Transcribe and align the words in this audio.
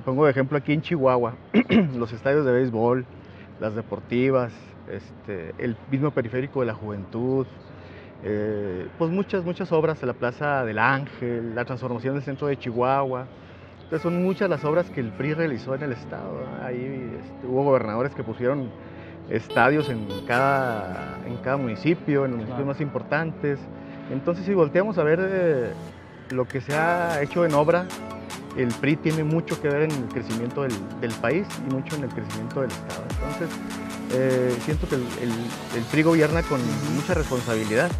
te 0.00 0.04
pongo 0.04 0.24
de 0.24 0.30
ejemplo 0.30 0.56
aquí 0.56 0.72
en 0.72 0.80
Chihuahua, 0.80 1.34
los 1.94 2.10
estadios 2.12 2.46
de 2.46 2.52
béisbol, 2.52 3.04
las 3.60 3.74
deportivas, 3.74 4.50
este, 4.90 5.54
el 5.58 5.76
mismo 5.90 6.10
periférico 6.10 6.60
de 6.60 6.66
la 6.66 6.74
juventud, 6.74 7.46
eh, 8.24 8.88
pues 8.98 9.10
muchas, 9.10 9.44
muchas 9.44 9.70
obras, 9.72 10.02
la 10.02 10.14
Plaza 10.14 10.64
del 10.64 10.78
Ángel, 10.78 11.54
la 11.54 11.66
transformación 11.66 12.14
del 12.14 12.22
centro 12.22 12.46
de 12.46 12.58
Chihuahua. 12.58 13.26
Entonces 13.82 14.00
son 14.00 14.22
muchas 14.22 14.48
las 14.48 14.64
obras 14.64 14.88
que 14.88 15.00
el 15.00 15.12
PRI 15.12 15.34
realizó 15.34 15.74
en 15.74 15.82
el 15.82 15.92
estado. 15.92 16.46
Ahí 16.62 17.12
este, 17.20 17.46
hubo 17.46 17.64
gobernadores 17.64 18.14
que 18.14 18.22
pusieron 18.22 18.70
estadios 19.28 19.90
en 19.90 20.06
cada, 20.26 21.18
en 21.26 21.36
cada 21.38 21.58
municipio, 21.58 22.24
en 22.24 22.30
los 22.30 22.38
municipios 22.38 22.66
más 22.66 22.80
importantes. 22.80 23.58
Entonces 24.10 24.46
si 24.46 24.54
volteamos 24.54 24.96
a 24.96 25.04
ver 25.04 25.18
eh, 25.22 25.70
lo 26.30 26.48
que 26.48 26.62
se 26.62 26.74
ha 26.74 27.20
hecho 27.22 27.44
en 27.44 27.52
obra, 27.52 27.86
el 28.56 28.68
PRI 28.68 28.96
tiene 28.96 29.24
mucho 29.24 29.60
que 29.60 29.68
ver 29.68 29.82
en 29.82 29.90
el 29.90 30.08
crecimiento 30.08 30.62
del, 30.62 31.12
país 31.20 31.46
y 31.66 31.72
mucho 31.72 31.96
en 31.96 32.04
el 32.04 32.10
crecimiento 32.10 32.62
del 32.62 32.70
Estado. 32.70 33.04
Entonces, 33.10 33.58
eh, 34.12 34.56
siento 34.64 34.88
que 34.88 34.96
el 34.96 35.84
PRI 35.90 36.02
gobierna 36.02 36.42
con 36.42 36.60
mucha 36.94 37.14
responsabilidad. 37.14 37.90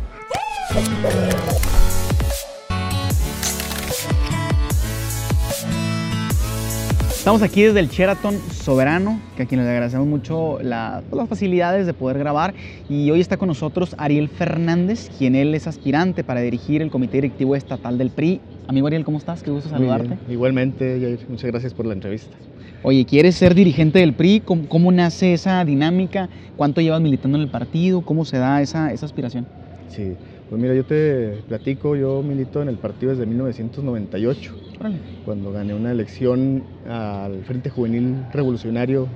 Estamos 7.21 7.43
aquí 7.43 7.63
desde 7.63 7.81
el 7.81 7.89
Sheraton 7.89 8.35
Soberano, 8.51 9.21
que 9.37 9.43
a 9.43 9.47
quien 9.47 9.61
les 9.61 9.69
agradecemos 9.69 10.07
mucho 10.07 10.59
la- 10.63 11.03
las 11.13 11.29
facilidades 11.29 11.85
de 11.87 11.93
poder 11.93 12.19
grabar. 12.19 12.55
Y 12.89 13.11
hoy 13.11 13.21
está 13.21 13.37
con 13.37 13.49
nosotros 13.49 13.95
Ariel 13.99 14.29
Fernández, 14.31 15.11
quien 15.19 15.35
él 15.35 15.55
es 15.55 15.67
aspirante 15.67 16.25
para 16.25 16.41
dirigir 16.41 16.81
el 16.81 16.91
Comité 16.91 17.19
Directivo 17.19 17.55
Estatal 17.55 17.99
del 17.99 18.09
PRI. 18.11 18.41
Amigo 18.69 18.87
Ariel, 18.87 19.05
¿cómo 19.05 19.19
estás? 19.19 19.43
Qué 19.43 19.51
gusto 19.51 19.69
saludarte. 19.69 20.17
Igualmente, 20.31 20.99
Jair, 20.99 21.21
muchas 21.29 21.51
gracias 21.51 21.75
por 21.75 21.85
la 21.85 21.93
entrevista. 21.93 22.35
Oye, 22.83 23.05
¿quieres 23.05 23.35
ser 23.35 23.55
dirigente 23.55 23.99
del 23.99 24.15
PRI? 24.15 24.41
¿Cómo, 24.41 24.67
cómo 24.67 24.91
nace 24.91 25.35
esa 25.35 25.63
dinámica? 25.67 26.31
¿Cuánto 26.57 26.81
llevas 26.81 27.03
militando 27.03 27.37
en 27.37 27.45
el 27.45 27.51
partido? 27.51 28.01
¿Cómo 28.01 28.25
se 28.25 28.39
da 28.39 28.63
esa, 28.63 28.93
esa 28.95 29.05
aspiración? 29.05 29.47
Sí, 29.89 30.15
pues 30.51 30.61
mira, 30.61 30.75
yo 30.75 30.85
te 30.85 31.45
platico, 31.47 31.95
yo 31.95 32.25
milito 32.25 32.61
en 32.61 32.69
el 32.69 32.77
partido 32.77 33.13
desde 33.13 33.25
1998, 33.25 34.53
Órale. 34.81 34.99
cuando 35.25 35.53
gané 35.53 35.75
una 35.75 35.93
elección 35.93 36.65
al 36.85 37.45
Frente 37.45 37.71
Juvenil 37.71 38.25
Revolucionario 38.33 39.07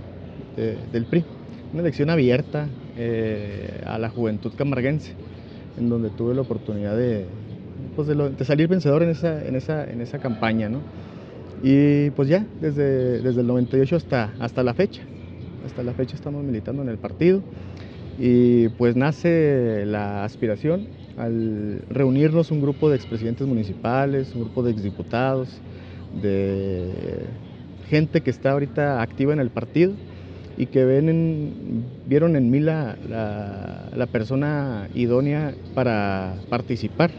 de- 0.55 0.87
del 0.93 1.07
PRI, 1.07 1.25
una 1.73 1.83
elección 1.83 2.09
abierta 2.09 2.69
eh, 2.95 3.83
a 3.85 3.99
la 3.99 4.11
juventud 4.11 4.53
camarguense, 4.55 5.17
en 5.77 5.89
donde 5.89 6.11
tuve 6.11 6.37
la 6.37 6.43
oportunidad 6.43 6.97
de, 6.97 7.27
pues 7.97 8.07
de, 8.07 8.15
lo- 8.15 8.31
de 8.31 8.45
salir 8.45 8.69
vencedor 8.69 9.03
en 9.03 9.09
esa, 9.11 9.45
en 9.45 9.57
esa, 9.57 9.83
en 9.91 10.01
esa 10.03 10.21
campaña, 10.21 10.69
¿no? 10.69 10.83
Y 11.65 12.11
pues 12.11 12.29
ya, 12.29 12.47
desde, 12.61 13.21
desde 13.23 13.41
el 13.41 13.49
98 13.49 13.97
hasta, 13.97 14.37
hasta 14.39 14.63
la 14.63 14.75
fecha, 14.75 15.03
hasta 15.65 15.83
la 15.83 15.95
fecha 15.95 16.15
estamos 16.15 16.45
militando 16.45 16.83
en 16.83 16.91
el 16.91 16.99
partido 16.99 17.43
y 18.17 18.69
pues 18.69 18.95
nace 18.95 19.83
la 19.85 20.23
aspiración 20.23 20.87
al 21.17 21.85
reunirnos 21.89 22.51
un 22.51 22.61
grupo 22.61 22.91
de 22.91 22.97
expresidentes 22.97 23.47
municipales, 23.47 24.35
un 24.35 24.43
grupo 24.43 24.63
de 24.63 24.73
exdiputados, 24.73 25.63
de 26.13 27.41
gente 27.89 28.23
que 28.23 28.31
está 28.31 28.53
ahorita 28.53 29.03
activa 29.03 29.33
en 29.33 29.41
el 29.41 29.51
partido 29.51 29.97
y 30.57 30.67
que 30.67 30.85
ven 30.85 31.09
en- 31.09 31.85
vieron 32.05 32.37
en 32.37 32.51
mí 32.51 32.61
la- 32.61 32.97
la 33.93 34.07
persona 34.07 34.89
idónea 34.95 35.55
para 35.75 36.45
participar 36.49 37.11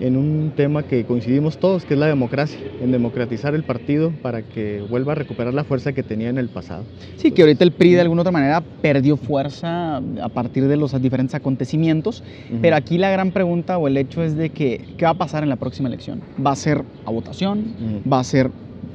en 0.00 0.16
un 0.16 0.52
tema 0.56 0.82
que 0.82 1.04
coincidimos 1.04 1.58
todos, 1.58 1.84
que 1.84 1.94
es 1.94 2.00
la 2.00 2.06
democracia, 2.06 2.58
en 2.80 2.90
democratizar 2.90 3.54
el 3.54 3.64
partido 3.64 4.12
para 4.22 4.42
que 4.42 4.82
vuelva 4.88 5.12
a 5.12 5.14
recuperar 5.14 5.52
la 5.54 5.62
fuerza 5.64 5.92
que 5.92 6.02
tenía 6.02 6.28
en 6.30 6.38
el 6.38 6.48
pasado. 6.48 6.86
Sí, 7.16 7.32
que 7.32 7.42
ahorita 7.42 7.64
el 7.64 7.72
PRI 7.72 7.92
de 7.94 8.00
alguna 8.00 8.22
otra 8.22 8.32
manera 8.32 8.64
perdió 8.80 9.16
fuerza 9.18 9.96
a 9.98 10.28
partir 10.32 10.66
de 10.68 10.76
los 10.76 10.98
diferentes 11.00 11.34
acontecimientos, 11.34 12.22
pero 12.62 12.76
aquí 12.76 12.96
la 12.98 13.10
gran 13.10 13.30
pregunta 13.32 13.76
o 13.78 13.86
el 13.88 13.96
hecho 13.98 14.22
es 14.22 14.36
de 14.36 14.50
que, 14.50 14.86
¿qué 14.96 15.04
va 15.04 15.12
a 15.12 15.18
pasar 15.18 15.42
en 15.42 15.50
la 15.50 15.56
próxima 15.56 15.88
elección? 15.88 16.22
¿Va 16.44 16.52
a 16.52 16.56
ser 16.56 16.82
a 17.04 17.10
votación? 17.10 17.74
Ujú, 17.78 18.10
¿Va 18.10 18.20
a 18.20 18.24
ser 18.24 18.50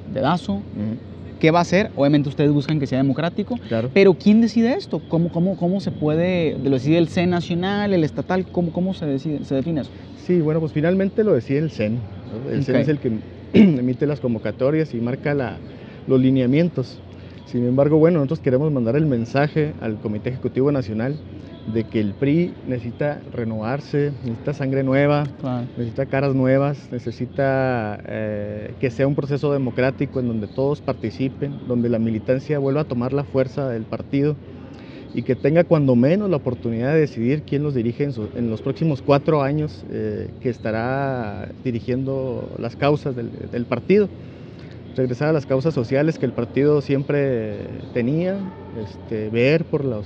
dedazo? 0.08 0.64
ujú, 0.74 0.98
¿Qué 1.40 1.52
va 1.52 1.60
a 1.60 1.66
ser? 1.66 1.92
Obviamente 1.96 2.30
ustedes 2.30 2.52
buscan 2.52 2.80
que 2.80 2.88
sea 2.88 2.98
democrático, 2.98 3.56
Claro. 3.68 3.92
pero 3.94 4.14
¿quién 4.16 4.40
decide 4.42 4.74
esto? 4.74 5.02
¿Cómo, 5.08 5.30
cómo, 5.30 5.56
cómo 5.58 5.82
se 5.82 5.92
puede, 5.92 6.58
lo 6.64 6.72
decide 6.72 6.98
el 6.98 7.10
C 7.10 7.28
nacional, 7.28 7.94
el 7.94 8.04
estatal? 8.04 8.50
¿Cómo, 8.52 8.72
cómo 8.72 8.94
se, 8.94 9.06
decide, 9.06 9.44
se 9.44 9.54
define 9.56 9.82
eso? 9.82 9.92
Sí, 10.26 10.42
bueno, 10.42 10.60
pues 10.60 10.72
finalmente 10.74 11.24
lo 11.24 11.34
decide 11.34 11.60
el 11.60 11.70
CEN. 11.72 12.00
¿no? 12.32 12.50
El 12.50 12.64
CEN 12.66 12.76
Ok. 12.78 12.82
es 12.82 12.88
el 12.88 13.00
que 13.00 13.20
emite 13.54 14.08
las 14.08 14.20
convocatorias 14.20 14.94
y 14.94 15.02
marca 15.02 15.34
la- 15.36 15.60
los 16.08 16.20
lineamientos. 16.20 17.00
Sin 17.46 17.64
embargo, 17.64 17.98
bueno, 18.00 18.18
nosotros 18.20 18.40
queremos 18.40 18.72
mandar 18.72 18.96
el 18.96 19.06
mensaje 19.06 19.76
al 19.80 20.00
Comité 20.00 20.32
Ejecutivo 20.32 20.72
Nacional 20.72 21.20
de 21.68 21.84
que 21.84 22.00
el 22.00 22.14
PRI 22.16 22.56
necesita 22.66 23.22
renovarse, 23.32 24.14
necesita 24.24 24.54
sangre 24.54 24.84
nueva, 24.84 25.24
necesita 25.78 26.06
caras 26.08 26.34
nuevas, 26.36 26.92
necesita 26.92 28.00
eh, 28.08 28.74
que 28.80 28.90
sea 28.90 29.08
un 29.08 29.16
proceso 29.16 29.52
democrático 29.54 30.20
en 30.20 30.28
donde 30.28 30.48
todos 30.48 30.82
participen, 30.82 31.60
donde 31.68 31.90
la 31.90 32.00
militancia 32.00 32.58
vuelva 32.60 32.82
a 32.82 32.86
tomar 32.86 33.14
la 33.14 33.26
fuerza 33.26 33.70
del 33.70 33.86
partido 33.86 34.38
y 35.16 35.24
que 35.24 35.36
tenga 35.36 35.64
cuando 35.64 35.96
menos 35.96 36.30
la 36.30 36.36
oportunidad 36.36 36.94
de 36.94 37.00
decidir 37.00 37.44
quién 37.44 37.64
los 37.64 37.74
dirige 37.74 38.04
en, 38.04 38.50
los 38.50 38.62
próximos 38.62 39.02
cuatro 39.02 39.42
años 39.42 39.84
eh, 39.90 40.28
que 40.42 40.50
estará 40.50 41.48
dirigiendo 41.64 42.50
las 42.60 42.76
causas 42.76 43.16
del, 43.16 43.66
partido. 43.66 44.10
Regresar 44.98 45.30
a 45.30 45.34
las 45.34 45.46
causas 45.46 45.74
sociales 45.74 46.20
que 46.20 46.26
el 46.26 46.34
partido 46.34 46.82
siempre 46.82 47.60
tenía, 47.94 48.38
este, 48.84 49.30
ver 49.30 49.64
por 49.64 49.86
los 49.86 50.06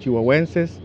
chihuahuenses, 0.00 0.80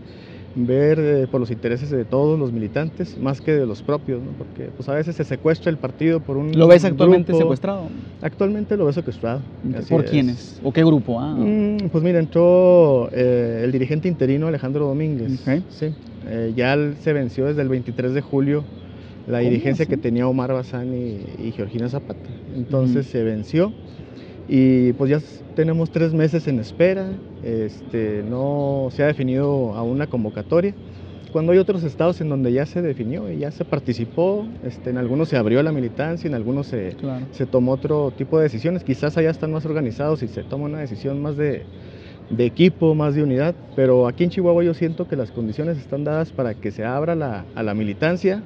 ver 0.56 0.98
eh, 0.98 1.26
por 1.30 1.38
los 1.40 1.50
intereses 1.50 1.90
de 1.90 2.04
todos 2.04 2.38
los 2.38 2.50
militantes, 2.50 3.16
más 3.18 3.40
que 3.40 3.52
de 3.52 3.66
los 3.66 3.82
propios, 3.82 4.22
¿no? 4.22 4.30
porque 4.38 4.70
pues, 4.76 4.88
a 4.88 4.94
veces 4.94 5.14
se 5.14 5.24
secuestra 5.24 5.70
el 5.70 5.76
partido 5.76 6.20
por 6.20 6.36
un 6.38 6.52
¿Lo 6.58 6.66
ves 6.66 6.84
actualmente 6.84 7.32
grupo. 7.32 7.44
secuestrado? 7.44 7.88
Actualmente 8.22 8.76
lo 8.76 8.86
ves 8.86 8.94
secuestrado. 8.94 9.42
¿Por 9.90 10.04
es. 10.04 10.10
quiénes? 10.10 10.58
¿O 10.62 10.72
qué 10.72 10.82
grupo? 10.84 11.20
Ah, 11.20 11.34
Mm, 11.36 11.88
pues 11.92 12.02
mira, 12.02 12.18
entró 12.18 13.10
eh, 13.12 13.60
el 13.64 13.72
dirigente 13.72 14.08
interino 14.08 14.46
Alejandro 14.46 14.86
Domínguez. 14.86 15.46
Ok. 15.46 15.62
Sí. 15.68 15.86
Eh, 16.28 16.52
ya 16.56 16.76
se 17.00 17.12
venció 17.12 17.44
desde 17.46 17.60
el 17.62 17.68
23 17.68 18.14
de 18.14 18.20
julio 18.22 18.64
la 19.28 19.38
¿Cómo 19.38 19.50
dirigencia 19.50 19.82
así? 19.82 19.90
que 19.90 19.96
tenía 19.98 20.26
Omar 20.26 20.52
Bazán 20.52 20.94
y, 20.94 21.46
y 21.46 21.52
Georgina 21.52 21.88
Zapata. 21.88 22.30
Entonces 22.56 23.06
se 23.06 23.22
venció 23.22 23.72
y 24.48 24.92
pues 24.94 25.10
ya 25.10 25.20
tenemos 25.54 25.90
tres 25.90 26.12
meses 26.14 26.46
en 26.48 26.58
espera. 26.60 27.08
Este, 27.42 28.22
no 28.28 28.88
se 28.90 29.02
ha 29.02 29.06
definido 29.06 29.74
aún 29.74 29.98
la 29.98 30.06
convocatoria. 30.06 30.74
Cuando 31.32 31.52
hay 31.52 31.58
otros 31.58 31.82
estados 31.84 32.20
en 32.20 32.28
donde 32.28 32.52
ya 32.52 32.64
se 32.64 32.80
definió 32.80 33.30
y 33.30 33.38
ya 33.38 33.50
se 33.50 33.64
participó, 33.64 34.46
este, 34.64 34.90
en 34.90 34.96
algunos 34.96 35.28
se 35.28 35.36
abrió 35.36 35.62
la 35.62 35.72
militancia, 35.72 36.28
en 36.28 36.34
algunos 36.34 36.66
se, 36.68 36.94
claro. 36.98 37.26
se 37.32 37.44
tomó 37.46 37.72
otro 37.72 38.12
tipo 38.16 38.38
de 38.38 38.44
decisiones. 38.44 38.84
Quizás 38.84 39.16
allá 39.18 39.30
están 39.30 39.52
más 39.52 39.66
organizados 39.66 40.22
y 40.22 40.28
se 40.28 40.42
toma 40.44 40.64
una 40.66 40.78
decisión 40.78 41.20
más 41.20 41.36
de, 41.36 41.64
de 42.30 42.46
equipo, 42.46 42.94
más 42.94 43.14
de 43.14 43.22
unidad. 43.22 43.54
Pero 43.74 44.06
aquí 44.06 44.24
en 44.24 44.30
Chihuahua 44.30 44.64
yo 44.64 44.72
siento 44.72 45.06
que 45.08 45.16
las 45.16 45.30
condiciones 45.30 45.76
están 45.78 46.04
dadas 46.04 46.30
para 46.32 46.54
que 46.54 46.70
se 46.70 46.84
abra 46.84 47.14
la- 47.14 47.44
a 47.54 47.62
la 47.62 47.74
militancia 47.74 48.42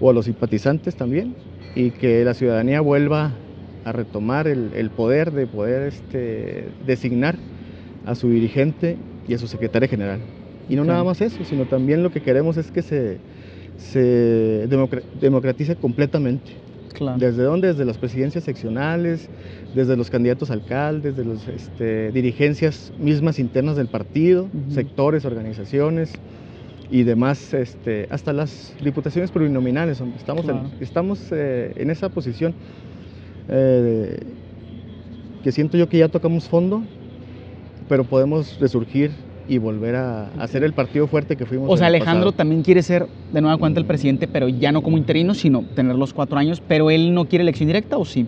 o 0.00 0.10
a 0.10 0.12
los 0.12 0.26
simpatizantes 0.26 0.96
también 0.96 1.34
y 1.74 1.90
que 1.90 2.22
la 2.24 2.34
ciudadanía 2.34 2.80
vuelva 2.82 3.32
a 3.84 3.92
retomar 3.92 4.46
el, 4.46 4.70
el 4.74 4.90
poder 4.90 5.30
de 5.32 5.46
poder 5.46 5.88
este, 5.88 6.68
designar 6.86 7.36
a 8.04 8.14
su 8.14 8.28
dirigente 8.30 8.96
y 9.26 9.34
a 9.34 9.38
su 9.38 9.46
secretaria 9.46 9.88
general. 9.88 10.20
Y 10.68 10.76
no 10.76 10.84
nada 10.84 11.02
más 11.04 11.20
eso, 11.20 11.44
sino 11.44 11.64
también 11.66 12.02
lo 12.02 12.10
que 12.10 12.20
queremos 12.20 12.56
es 12.56 12.70
que 12.70 12.82
se, 12.82 13.18
se 13.76 14.66
democra- 14.68 15.02
democratice 15.20 15.74
completamente. 15.76 16.52
claro. 16.92 17.18
¿Desde 17.18 17.42
dónde? 17.42 17.68
Desde 17.68 17.84
las 17.84 17.98
presidencias 17.98 18.44
seccionales, 18.44 19.28
desde 19.74 19.96
los 19.96 20.10
candidatos 20.10 20.50
a 20.50 20.54
alcaldes, 20.54 21.16
de 21.16 21.24
las 21.24 21.46
dirigencias 22.12 22.92
mismas 22.98 23.38
internas 23.38 23.76
del 23.76 23.88
partido, 23.88 24.48
sectores, 24.68 25.24
organizaciones 25.24 26.12
y 26.90 27.02
demás, 27.04 27.54
este, 27.54 28.06
hasta 28.10 28.32
las 28.32 28.74
diputaciones 28.82 29.30
plurinominales. 29.30 30.00
Estamos, 30.16 30.44
en- 30.44 30.50
Claro. 30.50 30.70
estamos 30.80 31.20
eh, 31.32 31.72
en 31.76 31.90
esa 31.90 32.08
posición 32.08 32.54
eh, 33.48 34.18
que 35.42 35.52
siento 35.52 35.76
yo 35.76 35.88
que 35.88 35.98
ya 35.98 36.08
tocamos 36.08 36.48
fondo, 36.48 36.82
pero 37.88 38.04
podemos 38.04 38.58
resurgir 38.60 39.10
y 39.48 39.58
volver 39.58 39.96
a, 39.96 40.28
a 40.38 40.46
ser 40.46 40.62
el 40.62 40.72
partido 40.72 41.06
fuerte 41.08 41.36
que 41.36 41.44
fuimos. 41.46 41.68
O 41.68 41.76
sea, 41.76 41.88
Alejandro 41.88 42.26
pasado. 42.26 42.32
también 42.32 42.62
quiere 42.62 42.82
ser 42.82 43.06
de 43.32 43.40
nueva 43.40 43.56
cuenta 43.56 43.80
el 43.80 43.86
presidente, 43.86 44.28
pero 44.28 44.48
ya 44.48 44.70
no 44.70 44.82
como 44.82 44.96
interino, 44.96 45.34
sino 45.34 45.64
tener 45.74 45.96
los 45.96 46.12
cuatro 46.12 46.38
años, 46.38 46.62
pero 46.68 46.90
él 46.90 47.12
no 47.14 47.24
quiere 47.24 47.42
elección 47.42 47.66
directa 47.66 47.98
o 47.98 48.04
sí? 48.04 48.26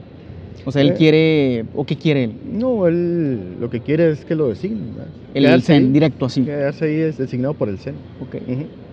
O 0.65 0.73
sea, 0.73 0.83
él 0.83 0.91
Eh. 0.91 0.95
quiere, 0.97 1.65
¿o 1.75 1.85
qué 1.85 1.97
quiere 1.97 2.25
él? 2.25 2.33
No, 2.53 2.87
él 2.89 3.57
lo 3.61 3.71
que 3.71 3.81
quiere 3.81 4.11
es 4.11 4.25
que 4.25 4.35
lo 4.35 4.49
designen. 4.49 4.95
¿verdad? 4.97 5.13
El 5.55 5.63
CEN, 5.63 5.87
ahí. 5.87 5.93
directo 5.93 6.27
así. 6.27 6.43
Quedarse 6.43 6.85
ahí 6.87 6.97
es 6.97 7.19
designado 7.19 7.55
por 7.55 7.69
el 7.69 7.79
CEN. 7.79 7.95
Ok. 8.21 8.37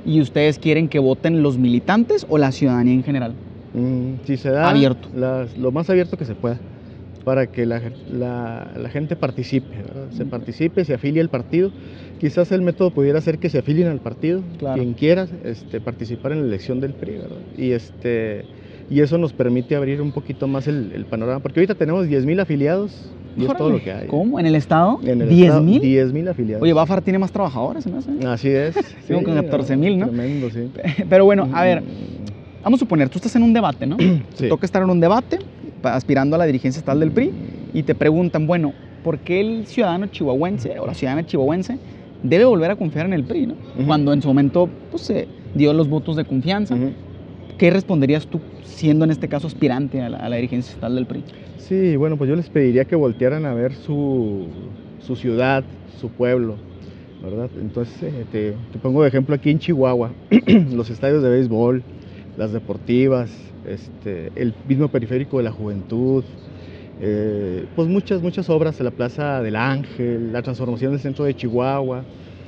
¿Y 0.05 0.21
ustedes 0.21 0.57
quieren 0.59 0.87
que 0.87 0.99
voten 0.99 1.41
los 1.43 1.57
militantes 1.57 2.25
o 2.29 2.37
la 2.37 2.51
ciudadanía 2.51 2.93
en 2.93 3.03
general? 3.03 3.33
Mm, 3.73 4.15
si 4.25 4.37
se 4.37 4.49
da 4.49 4.69
Abierto. 4.69 5.09
las- 5.13 5.57
lo 5.57 5.71
más 5.71 5.89
abierto 5.89 6.17
que 6.17 6.25
se 6.25 6.35
pueda, 6.35 6.59
para 7.23 7.47
que 7.47 7.65
la, 7.65 7.81
la- 8.11 8.71
la 8.75 8.89
gente 8.89 9.15
participe, 9.15 9.75
¿verdad? 9.77 10.09
se 10.11 10.25
participe, 10.25 10.83
se 10.85 10.93
afilie 10.95 11.21
al 11.21 11.29
partido. 11.29 11.71
Quizás 12.19 12.51
el 12.51 12.61
método 12.61 12.91
pudiera 12.91 13.21
ser 13.21 13.37
que 13.39 13.49
se 13.49 13.59
afilien 13.59 13.87
al 13.87 13.99
partido, 13.99 14.41
Claro. 14.57 14.81
quien 14.81 14.93
quiera 14.93 15.27
este, 15.43 15.79
participar 15.81 16.31
en 16.31 16.41
la 16.41 16.47
elección 16.47 16.79
del 16.81 16.93
PRI, 16.93 17.11
¿verdad? 17.17 17.37
Y, 17.57 17.71
este, 17.71 18.45
y 18.89 19.01
eso 19.01 19.17
nos 19.17 19.33
permite 19.33 19.75
abrir 19.75 20.01
un 20.01 20.11
poquito 20.11 20.47
más 20.47 20.67
el, 20.67 20.91
el 20.95 21.05
panorama, 21.05 21.39
porque 21.39 21.59
ahorita 21.59 21.75
tenemos 21.75 22.07
10.000 22.07 22.39
afiliados 22.39 23.13
y 23.37 23.45
es 23.45 23.53
todo 23.55 23.69
lo 23.69 23.81
que 23.83 23.91
hay. 23.91 24.07
¿Cómo? 24.07 24.39
¿En 24.39 24.47
el 24.47 24.55
estado? 24.55 24.99
En 25.03 25.21
el 25.21 25.29
¿10 25.29 25.43
estado, 25.43 25.61
mil? 25.61 25.81
10.000 25.81 26.27
afiliados. 26.29 26.63
Oye, 26.63 26.73
Bafar 26.73 27.01
tiene 27.01 27.19
más 27.19 27.31
trabajadores, 27.31 27.85
hace. 27.85 28.11
Así 28.25 28.49
es. 28.49 28.75
Como 29.07 29.23
con 29.23 29.35
14,000, 29.35 29.99
¿no? 29.99 30.07
Tremendo, 30.07 30.49
sí. 30.49 30.71
Pero 31.09 31.25
bueno, 31.25 31.47
a 31.53 31.63
ver, 31.63 31.83
Mm, 31.83 32.28
vamos 32.63 32.79
a 32.79 32.81
suponer, 32.81 33.09
tú 33.09 33.17
estás 33.17 33.35
en 33.35 33.43
un 33.43 33.53
debate, 33.53 33.85
¿no? 33.85 33.97
Te 33.97 34.23
Sí. 34.35 34.49
toca 34.49 34.65
estar 34.65 34.81
en 34.83 34.89
un 34.89 34.99
debate, 34.99 35.37
aspirando 35.83 36.35
a 36.35 36.39
la 36.39 36.45
dirigencia 36.45 36.79
estatal 36.79 36.99
del 36.99 37.11
PRI, 37.11 37.31
y 37.73 37.83
te 37.83 37.95
preguntan, 37.95 38.47
bueno, 38.47 38.73
¿por 39.01 39.19
qué 39.19 39.39
el 39.41 39.65
ciudadano 39.65 40.07
chihuahuense 40.07 40.79
o 40.79 40.85
la 40.87 40.93
ciudadana 40.93 41.25
chihuahuense 41.25 41.79
debe 42.21 42.45
volver 42.45 42.71
a 42.71 42.75
confiar 42.75 43.05
en 43.05 43.13
el 43.13 43.23
PRI, 43.23 43.47
¿no? 43.47 43.53
Ujú. 43.75 43.85
Cuando 43.87 44.11
en 44.13 44.21
su 44.21 44.27
momento 44.27 44.69
pues, 44.89 45.03
se 45.03 45.27
dio 45.53 45.73
los 45.73 45.87
votos 45.87 46.15
de 46.15 46.25
confianza. 46.25 46.75
Ujú. 46.75 46.93
¿Qué 47.57 47.71
responderías 47.71 48.27
tú 48.27 48.39
siendo 48.63 49.03
en 49.05 49.11
este 49.11 49.27
caso 49.27 49.47
aspirante 49.47 50.01
a 50.01 50.09
la, 50.09 50.17
a 50.17 50.29
la 50.29 50.35
dirigencia 50.37 50.69
estatal 50.69 50.95
del 50.95 51.05
PRI? 51.05 51.23
Sí, 51.57 51.95
bueno, 51.97 52.17
pues 52.17 52.29
yo 52.29 52.35
les 52.35 52.49
pediría 52.49 52.85
que 52.85 52.95
voltearan 52.95 53.45
a 53.45 53.53
ver 53.53 53.73
su, 53.73 54.49
su 54.97 55.15
ciudad, 55.15 55.65
su 55.99 56.09
pueblo, 56.09 56.59
¿verdad? 57.21 57.49
Entonces, 57.59 58.01
eh, 58.01 58.25
te, 58.29 58.55
te 58.71 58.79
pongo 58.79 59.01
de 59.01 59.09
ejemplo 59.09 59.35
aquí 59.35 59.49
en 59.49 59.59
Chihuahua, 59.59 60.13
los 60.71 60.89
estadios 60.89 61.21
de 61.21 61.29
béisbol, 61.29 61.83
las 62.39 62.53
deportivas, 62.53 63.29
este, 63.67 64.31
el 64.35 64.53
mismo 64.67 64.87
periférico 64.87 65.37
de 65.37 65.43
la 65.43 65.51
juventud, 65.51 66.23
eh, 67.01 67.65
pues 67.75 67.87
muchas, 67.89 68.21
muchas 68.21 68.49
obras 68.49 68.77
de 68.77 68.85
la 68.85 68.91
Plaza 68.91 69.41
del 69.41 69.57
Ángel, 69.57 70.31
la 70.31 70.41
transformación 70.41 70.91
del 70.91 71.01
centro 71.01 71.25
de 71.25 71.35
Chihuahua. 71.35 72.03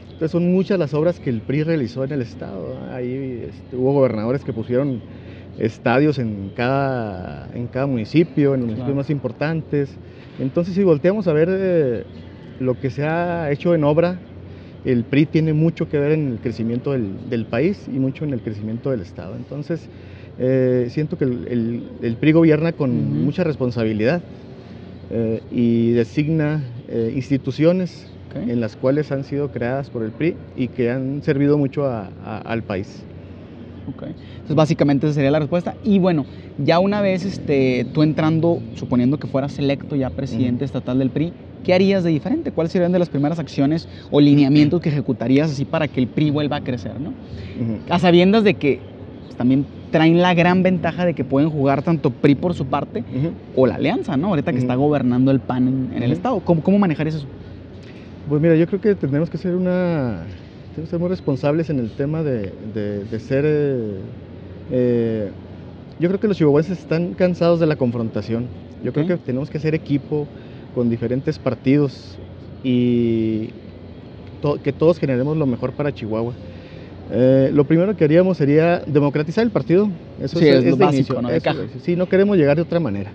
Entonces 0.06 0.32
son 0.32 0.50
muchas 0.52 0.80
las 0.80 0.94
obras 0.94 1.20
que 1.20 1.30
el 1.30 1.42
PRI 1.42 1.64
realizó 1.64 2.06
en 2.06 2.12
el 2.14 2.22
estado. 2.22 2.78
Ahí 2.92 3.44
este, 3.50 3.76
hubo 3.76 3.92
gobernadores 3.94 4.44
que 4.46 4.54
pusieron 4.54 5.02
estadios 5.60 6.20
en 6.20 6.52
cada, 6.56 7.50
en 7.54 7.68
cada 7.68 7.86
municipio, 7.86 8.54
en 8.54 8.62
los 8.62 8.68
municipios 8.68 8.86
Claro. 8.86 8.96
más 8.96 9.10
importantes. 9.10 9.90
Entonces, 10.40 10.74
si 10.74 10.84
volteamos 10.84 11.28
a 11.28 11.34
ver 11.34 11.50
eh, 11.52 12.04
lo 12.60 12.80
que 12.80 12.90
se 12.92 13.04
ha 13.04 13.52
hecho 13.52 13.76
en 13.76 13.84
obra, 13.84 14.20
el 14.84 15.06
PRI 15.06 15.26
tiene 15.28 15.54
mucho 15.54 15.88
que 15.88 16.00
ver 16.00 16.12
en 16.14 16.32
el 16.32 16.42
crecimiento 16.42 16.92
del, 16.92 17.30
del 17.30 17.46
país 17.48 17.88
y 17.88 18.00
mucho 18.00 18.26
en 18.26 18.34
el 18.34 18.42
crecimiento 18.42 18.90
del 18.92 19.02
Estado. 19.02 19.36
Entonces, 19.36 19.90
eh, 20.38 20.88
siento 20.90 21.18
que 21.18 21.26
el, 21.26 21.48
el- 21.50 21.98
el 22.02 22.18
PRI 22.18 22.32
gobierna 22.34 22.74
con 22.74 23.22
mucha 23.24 23.44
responsabilidad 23.44 24.24
eh, 25.10 25.44
y 25.50 25.92
designa 25.92 26.84
eh, 26.88 27.12
instituciones 27.16 28.08
en 28.34 28.62
las 28.62 28.76
cuales 28.78 29.12
han 29.12 29.24
sido 29.26 29.52
creadas 29.52 29.90
por 29.90 30.04
el 30.04 30.14
PRI 30.14 30.38
y 30.56 30.70
que 30.70 30.90
han 30.90 31.22
servido 31.22 31.58
mucho 31.58 31.86
a- 31.86 32.14
a- 32.18 32.38
al 32.40 32.64
país. 32.64 33.06
Ok. 33.88 34.04
Entonces, 34.04 34.56
básicamente 34.56 35.08
esa 35.08 35.16
sería 35.16 35.32
la 35.32 35.40
respuesta. 35.40 35.76
Y 35.84 36.00
bueno, 36.00 36.26
ya 36.58 36.80
una 36.80 37.02
vez 37.02 37.26
este, 37.26 37.86
tú 37.94 38.04
entrando, 38.04 38.62
suponiendo 38.76 39.18
que 39.18 39.28
fueras 39.28 39.58
electo 39.60 39.96
ya 39.96 40.10
presidente 40.10 40.66
estatal 40.66 41.00
del 41.00 41.10
PRI, 41.10 41.34
¿qué 41.64 41.74
harías 41.74 42.04
de 42.04 42.12
diferente? 42.12 42.52
¿Cuáles 42.52 42.72
serían 42.72 42.92
de 42.92 43.00
las 43.00 43.10
primeras 43.10 43.40
acciones 43.40 43.88
o 44.12 44.20
lineamientos 44.20 44.82
que 44.82 44.90
ejecutarías 44.90 45.52
así 45.52 45.66
para 45.66 45.88
que 45.88 46.00
el 46.00 46.08
PRI 46.08 46.30
vuelva 46.32 46.58
a 46.58 46.62
crecer? 46.62 47.00
¿no? 47.00 47.14
A 47.90 48.00
sabiendas 48.00 48.44
de 48.44 48.56
que 48.56 48.80
pues, 49.26 49.36
también 49.36 49.66
traen 49.92 50.22
la 50.22 50.34
gran 50.34 50.64
ventaja 50.64 51.06
de 51.06 51.14
que 51.14 51.24
pueden 51.24 51.50
jugar 51.50 51.82
tanto 51.82 52.12
PRI 52.12 52.36
por 52.36 52.54
su 52.54 52.66
parte 52.66 53.04
o 53.56 53.68
la 53.68 53.76
alianza, 53.76 54.16
¿no? 54.16 54.28
Ahorita 54.28 54.54
que 54.54 54.60
está 54.60 54.76
gobernando 54.76 55.32
el 55.32 55.40
PAN 55.40 55.68
en, 55.68 55.98
en 55.98 56.04
el. 56.04 56.12
Estado. 56.12 56.40
¿Cómo, 56.40 56.64
cómo 56.64 56.80
manejarías 56.80 57.16
eso? 57.16 57.28
Pues 58.30 58.42
mira, 58.42 58.56
yo 58.56 58.66
creo 58.68 58.80
que 58.80 58.96
tenemos 58.96 59.30
que 59.30 59.38
ser 59.38 59.56
una, 59.56 60.24
tenemos 60.72 60.90
que 60.90 60.92
ser 60.92 61.00
muy 61.00 61.10
responsables 61.10 61.70
en 61.70 61.80
el 61.80 61.94
tema 61.94 62.24
de, 62.24 62.52
de- 62.60 63.06
de 63.06 63.20
ser, 63.20 63.44
eh, 63.48 64.06
eh, 64.70 65.34
yo 66.00 66.10
creo 66.10 66.20
que 66.20 66.28
los 66.28 66.38
chihuahuenses 66.38 66.80
están 66.80 67.14
cansados 67.14 67.60
de 67.60 67.68
la 67.68 67.76
confrontación. 67.78 68.52
Yo 68.82 68.94
creo 68.94 69.06
que 69.08 69.18
tenemos 69.18 69.50
que 69.50 69.58
hacer 69.60 69.76
equipo 69.76 70.30
con 70.72 70.90
diferentes 70.90 71.40
partidos 71.40 72.22
y 72.64 73.54
to- 74.42 74.62
que 74.62 74.74
todos 74.74 75.00
generemos 75.00 75.38
lo 75.38 75.46
mejor 75.48 75.74
para 75.76 75.94
Chihuahua. 75.94 76.40
Eh, 77.14 77.50
lo 77.54 77.66
primero 77.66 77.96
que 77.98 78.06
haríamos 78.06 78.38
sería 78.38 78.80
democratizar 78.88 79.44
el 79.44 79.52
partido. 79.52 79.90
Eso 80.22 80.40
Sí, 80.40 80.48
es 80.48 80.64
lo 80.64 80.78
de 80.78 80.86
básico, 80.86 81.22
¿no? 81.22 81.30
De 81.30 81.38
Eso 81.38 81.44
caja. 81.44 81.60
es. 81.64 81.84
Sí, 81.84 81.96
no 81.96 82.08
queremos 82.08 82.38
llegar 82.38 82.56
de 82.56 82.62
otra 82.62 82.80
manera. 82.80 83.12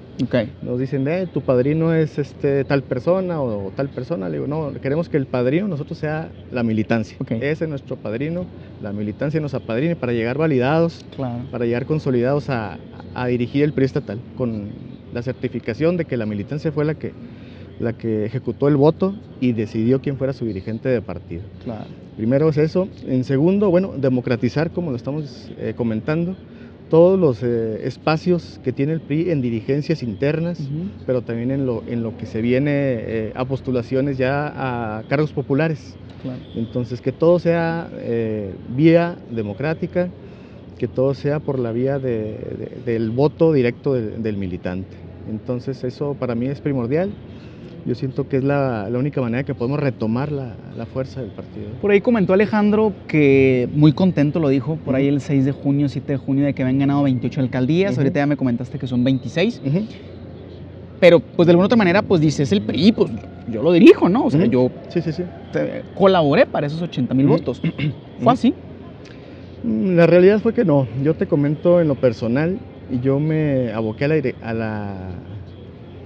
Nos 0.63 0.79
dicen, 0.79 1.07
eh, 1.09 1.27
tu 1.33 1.41
padrino 1.41 1.95
es 1.95 2.19
este, 2.19 2.65
tal 2.65 2.83
persona 2.83 3.41
o, 3.41 3.73
tal 3.75 3.89
persona. 3.89 4.29
Le 4.29 4.35
digo, 4.37 4.47
no, 4.47 4.73
queremos 4.83 5.09
que 5.09 5.17
el 5.17 5.27
padrino 5.27 5.67
nosotros 5.67 5.99
sea 5.99 6.29
la 6.53 6.63
militancia. 6.63 7.17
Ese 7.31 7.65
es 7.65 7.71
nuestro 7.71 7.97
padrino, 7.97 8.45
la 8.83 8.93
militancia 8.93 9.41
nos 9.41 9.55
apadrine 9.55 9.97
para 9.97 10.13
llegar 10.13 10.37
validados, 10.37 11.05
Claro. 11.17 11.45
para 11.51 11.65
llegar 11.65 11.87
consolidados 11.87 12.51
a, 12.51 12.77
a 13.15 13.27
dirigir 13.29 13.65
el 13.65 13.73
PRI 13.73 13.87
estatal, 13.87 14.19
con 14.37 14.69
la 15.15 15.23
certificación 15.23 15.97
de 15.97 16.05
que 16.05 16.19
la 16.19 16.27
militancia 16.27 16.71
fue 16.71 16.85
la 16.85 16.95
que, 16.95 17.13
la 17.79 17.93
que 17.93 18.25
ejecutó 18.25 18.69
el 18.69 18.77
voto 18.77 19.15
y 19.41 19.53
decidió 19.53 20.01
quién 20.01 20.17
fuera 20.17 20.33
su 20.33 20.45
dirigente 20.47 20.89
de 20.89 21.03
partido. 21.03 21.43
Claro. 21.63 21.87
Primero 22.17 22.49
es 22.49 22.57
eso. 22.57 22.89
En 23.07 23.25
segundo, 23.25 23.69
bueno, 23.71 23.93
democratizar, 23.99 24.71
como 24.71 24.91
lo 24.91 24.97
estamos 24.97 25.51
eh, 25.59 25.75
comentando, 25.77 26.35
todos 26.89 27.19
los 27.19 27.43
eh, 27.43 27.81
espacios 27.87 28.59
que 28.63 28.73
tiene 28.73 28.93
el 28.95 29.01
PRI 29.01 29.31
en 29.31 29.43
dirigencias 29.43 30.03
internas, 30.03 30.59
pero 31.05 31.21
también 31.21 31.51
en 31.51 31.67
lo, 31.67 31.83
en 31.87 32.03
lo 32.03 32.17
que 32.17 32.25
se 32.27 32.41
viene 32.41 32.71
eh, 32.73 33.33
a 33.35 33.45
postulaciones 33.45 34.17
ya 34.17 34.53
a 34.99 35.03
cargos 35.05 35.33
populares. 35.33 35.97
Claro. 36.23 36.39
Entonces, 36.55 37.01
que 37.03 37.13
todo 37.13 37.39
sea 37.39 37.91
vía 38.69 39.19
democrática, 39.29 40.11
que 40.79 40.89
todo 40.89 41.15
sea 41.15 41.41
por 41.41 41.59
la 41.59 41.73
vía 41.73 41.99
de- 41.99 42.39
de- 42.59 42.81
del 42.93 43.11
voto 43.11 43.53
directo 43.53 43.95
del- 43.95 44.23
del 44.23 44.37
militante. 44.37 44.97
Entonces, 45.29 45.83
eso 45.85 46.15
para 46.15 46.35
mí 46.35 46.47
es 46.47 46.61
primordial. 46.61 47.13
Yo 47.87 47.95
siento 47.95 48.29
que 48.29 48.39
es 48.39 48.45
la, 48.45 48.89
la 48.91 48.99
única 48.99 49.21
manera 49.21 49.45
que 49.45 49.55
podemos 49.55 49.79
retomar 49.79 50.33
la, 50.33 50.57
la 50.77 50.87
fuerza 50.87 51.21
del 51.21 51.31
partido. 51.31 51.69
Por 51.81 51.93
ahí 51.93 52.01
comentó 52.01 52.33
Alejandro 52.33 52.93
que 53.07 53.69
muy 53.75 53.93
contento 53.93 54.41
lo 54.41 54.49
dijo 54.49 54.77
por 54.85 54.97
ahí 54.97 55.07
el 55.07 55.21
6 55.21 55.45
de 55.45 55.53
junio, 55.53 55.89
7 55.89 56.15
de 56.15 56.19
junio 56.19 56.45
de 56.45 56.53
que 56.53 56.63
habían 56.63 56.81
ganado 56.81 57.05
28 57.05 57.41
alcaldías. 57.41 57.97
Ahorita 57.97 58.19
ya 58.19 58.27
me 58.27 58.37
comentaste 58.37 58.77
que 58.79 58.89
son 58.89 59.05
26. 59.05 59.61
Ujú. 59.65 59.85
Pero 60.99 61.21
pues 61.21 61.47
de 61.47 61.51
alguna 61.53 61.67
otra 61.67 61.77
manera 61.77 62.03
pues 62.03 62.21
dice, 62.21 62.43
es 62.43 62.51
el 62.51 62.63
PRI, 62.63 62.91
pues 62.91 63.09
yo 63.53 63.63
lo 63.63 63.71
dirijo, 63.71 64.09
¿no? 64.09 64.25
O 64.25 64.31
sea, 64.33 64.45
yo 64.47 64.69
Sí, 64.89 65.01
sí, 65.01 65.13
sí. 65.13 65.23
te- 65.53 65.85
colaboré 65.95 66.45
para 66.47 66.67
esos 66.67 66.83
80 66.83 67.15
mil 67.15 67.27
votos. 67.29 67.61
¿Fue 68.21 68.33
así? 68.33 68.53
Mm, 69.63 69.95
La 69.95 70.07
realidad 70.09 70.41
fue 70.41 70.53
que 70.53 70.65
no. 70.65 70.89
Yo 71.05 71.15
te 71.15 71.27
comento 71.27 71.81
en 71.81 71.87
lo 71.87 71.95
personal 71.95 72.59
y 72.91 72.99
yo 72.99 73.21
me 73.21 73.71
aboqué 73.73 74.07
a 74.07 74.09
la, 74.09 74.15
a 74.43 74.55
la 74.55 75.09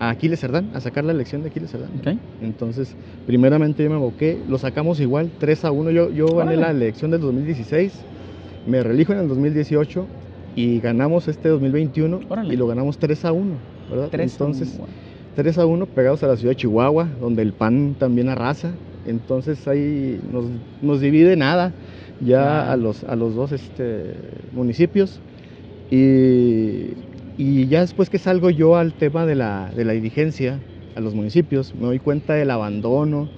a 0.01 0.09
Aquiles 0.11 0.41
Cerdán, 0.41 0.71
a 0.75 0.81
sacar 0.81 1.05
la 1.05 1.13
elección 1.13 1.43
de 1.43 1.51
Aquiles 1.51 1.71
Cerdán. 1.71 1.91
Ok. 2.01 2.19
Entonces, 2.43 2.97
primeramente 3.27 3.85
yo 3.85 3.91
me 3.91 3.97
aboqué, 3.97 4.39
lo 4.49 4.59
sacamos 4.59 4.99
igual, 4.99 5.31
3 5.39 5.65
a 5.67 5.71
1. 5.71 5.91
Yo, 5.91 6.11
yo 6.11 6.35
gané 6.35 6.57
la 6.57 6.71
elección 6.71 7.11
del 7.11 7.21
2016, 7.21 7.93
me 8.67 8.83
reelijo 8.83 9.13
en 9.13 9.21
el 9.21 9.29
2018 9.29 10.07
y 10.57 10.81
ganamos 10.81 11.29
este 11.29 11.49
2021 11.51 12.21
Órale. 12.29 12.53
y 12.53 12.57
lo 12.57 12.67
ganamos 12.67 12.99
3 12.99 13.25
a 13.27 13.33
1, 13.33 13.53
¿verdad? 13.91 14.09
Tres. 14.11 14.33
Entonces, 14.33 14.77
bueno. 14.79 14.93
3 15.37 15.59
a 15.59 15.67
1 15.67 15.87
pegados 15.87 16.23
a 16.23 16.27
la 16.29 16.37
ciudad 16.37 16.53
de 16.53 16.57
Chihuahua, 16.57 17.07
donde 17.21 17.43
el 17.43 17.53
PAN 17.53 17.95
también 17.99 18.29
arrasa. 18.31 18.73
Entonces 19.07 19.67
ahí 19.69 20.21
nos, 20.33 20.45
nos 20.83 21.01
divide 21.01 21.37
nada 21.37 21.73
ya 22.21 22.43
Claro. 22.43 22.71
a, 22.73 22.77
los, 22.77 23.05
a 23.05 23.17
los 23.17 23.35
dos 23.35 23.53
este, 23.53 24.15
municipios. 24.53 25.21
Y, 25.91 26.93
y 27.41 27.67
ya 27.69 27.81
después 27.81 28.11
que 28.11 28.19
salgo 28.19 28.51
yo 28.51 28.77
al 28.77 28.93
tema 28.93 29.25
de 29.25 29.35
la, 29.35 29.71
de 29.75 29.87
la 29.87 29.95
dirigencia 29.95 30.61
a 30.95 31.01
los 31.01 31.15
municipios, 31.15 31.75
me 31.75 31.87
doy 31.87 31.99
cuenta 31.99 32.35
del 32.35 32.51
abandono, 32.51 33.29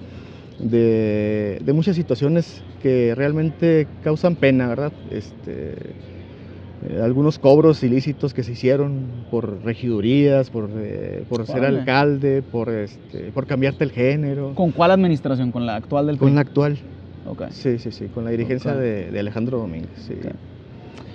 de, 0.59 1.57
de 1.63 1.73
muchas 1.73 1.95
situaciones 1.95 2.61
que 2.81 3.15
realmente 3.15 3.87
causan 4.01 4.35
pena, 4.35 4.67
¿verdad? 4.67 4.91
Este, 5.09 5.71
eh, 6.81 6.99
algunos 7.01 7.39
cobros 7.39 7.81
ilícitos 7.81 8.33
que 8.33 8.43
se 8.43 8.51
hicieron 8.51 9.25
por 9.31 9.63
regidurías, 9.63 10.49
por, 10.49 10.69
eh, 10.75 11.23
por 11.29 11.47
ser 11.47 11.63
alcalde, 11.63 12.41
por, 12.41 12.69
este, 12.71 13.31
por 13.31 13.47
cambiarte 13.47 13.85
el 13.85 13.91
género. 13.91 14.53
¿Con 14.53 14.73
cuál 14.73 14.91
administración? 14.91 15.53
¿Con 15.53 15.65
la 15.65 15.77
actual 15.77 16.07
del 16.07 16.17
Con 16.17 16.35
la 16.35 16.41
actual, 16.41 16.77
Ok. 17.25 17.43
sí, 17.51 17.79
sí, 17.79 17.91
sí, 17.93 18.09
con 18.09 18.25
la 18.25 18.31
dirigencia 18.31 18.75
de, 18.75 19.11
de 19.11 19.19
Alejandro 19.19 19.59
Domínguez. 19.59 19.91
Sí. 19.95 20.15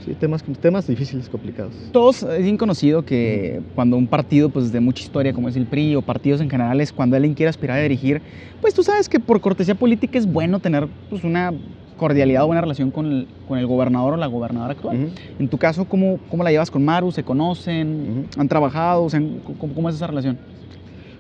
Sí, 0.09 0.17
temas, 0.17 0.43
temas 0.59 0.87
difíciles, 0.87 1.29
complicados. 1.29 1.91
Todos 1.93 2.23
es 2.23 2.43
bien 2.43 2.57
conocido 2.57 3.03
que 3.03 3.61
cuando 3.75 3.99
un 3.99 4.09
partido 4.09 4.49
pues 4.49 4.73
de 4.73 4.81
mucha 4.81 5.03
historia 5.03 5.35
como 5.35 5.51
es 5.51 5.57
el 5.57 5.67
PRI 5.67 5.97
o 5.97 6.03
partidos 6.03 6.41
en 6.41 6.49
general 6.49 6.81
es 6.81 6.95
cuando 6.95 7.17
alguien 7.17 7.35
quiere 7.35 7.51
aspirar 7.51 7.79
a 7.79 7.83
dirigir, 7.83 8.23
pues 8.59 8.73
tú 8.73 8.83
sabes 8.83 9.07
que 9.11 9.21
por 9.21 9.43
cortesía 9.43 9.75
política 9.75 10.19
es 10.19 10.27
bueno 10.27 10.61
tener 10.61 10.89
pues 11.11 11.25
una 11.25 11.53
cordialidad 11.95 12.45
o 12.45 12.47
buena 12.47 12.63
relación 12.63 12.91
con 12.91 13.05
el, 13.05 13.29
con 13.45 13.59
el 13.59 13.67
gobernador 13.67 14.15
o 14.15 14.17
la 14.17 14.29
gobernadora 14.29 14.73
actual. 14.73 14.97
Ujú. 14.97 15.13
En 15.39 15.49
tu 15.51 15.59
caso, 15.59 15.85
¿cómo, 15.85 16.21
¿cómo 16.27 16.43
la 16.43 16.51
llevas 16.51 16.71
con 16.71 16.83
Maru? 16.83 17.13
¿Se 17.13 17.23
conocen? 17.23 18.11
Ujú. 18.11 18.29
¿Han 18.39 18.49
trabajado? 18.49 19.05
O 19.05 19.11
sea, 19.11 19.21
¿cómo, 19.45 19.75
cómo 19.75 19.89
es 19.91 19.97
esa 19.97 20.07
relación? 20.07 20.39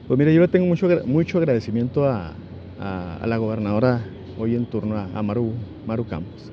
Pues 0.07 0.19
mira, 0.19 0.33
yo 0.33 0.41
le 0.41 0.49
tengo 0.49 0.65
mucho, 0.65 0.89
mucho 1.05 1.37
agradecimiento 1.37 2.07
a, 2.07 2.39
a, 2.79 3.27
la 3.27 3.37
gobernadora 3.37 4.15
hoy 4.39 4.55
en 4.55 4.67
turno, 4.67 4.97
a, 4.97 5.23
Maru, 5.23 5.53
Maru 5.87 6.07
Campos. 6.07 6.51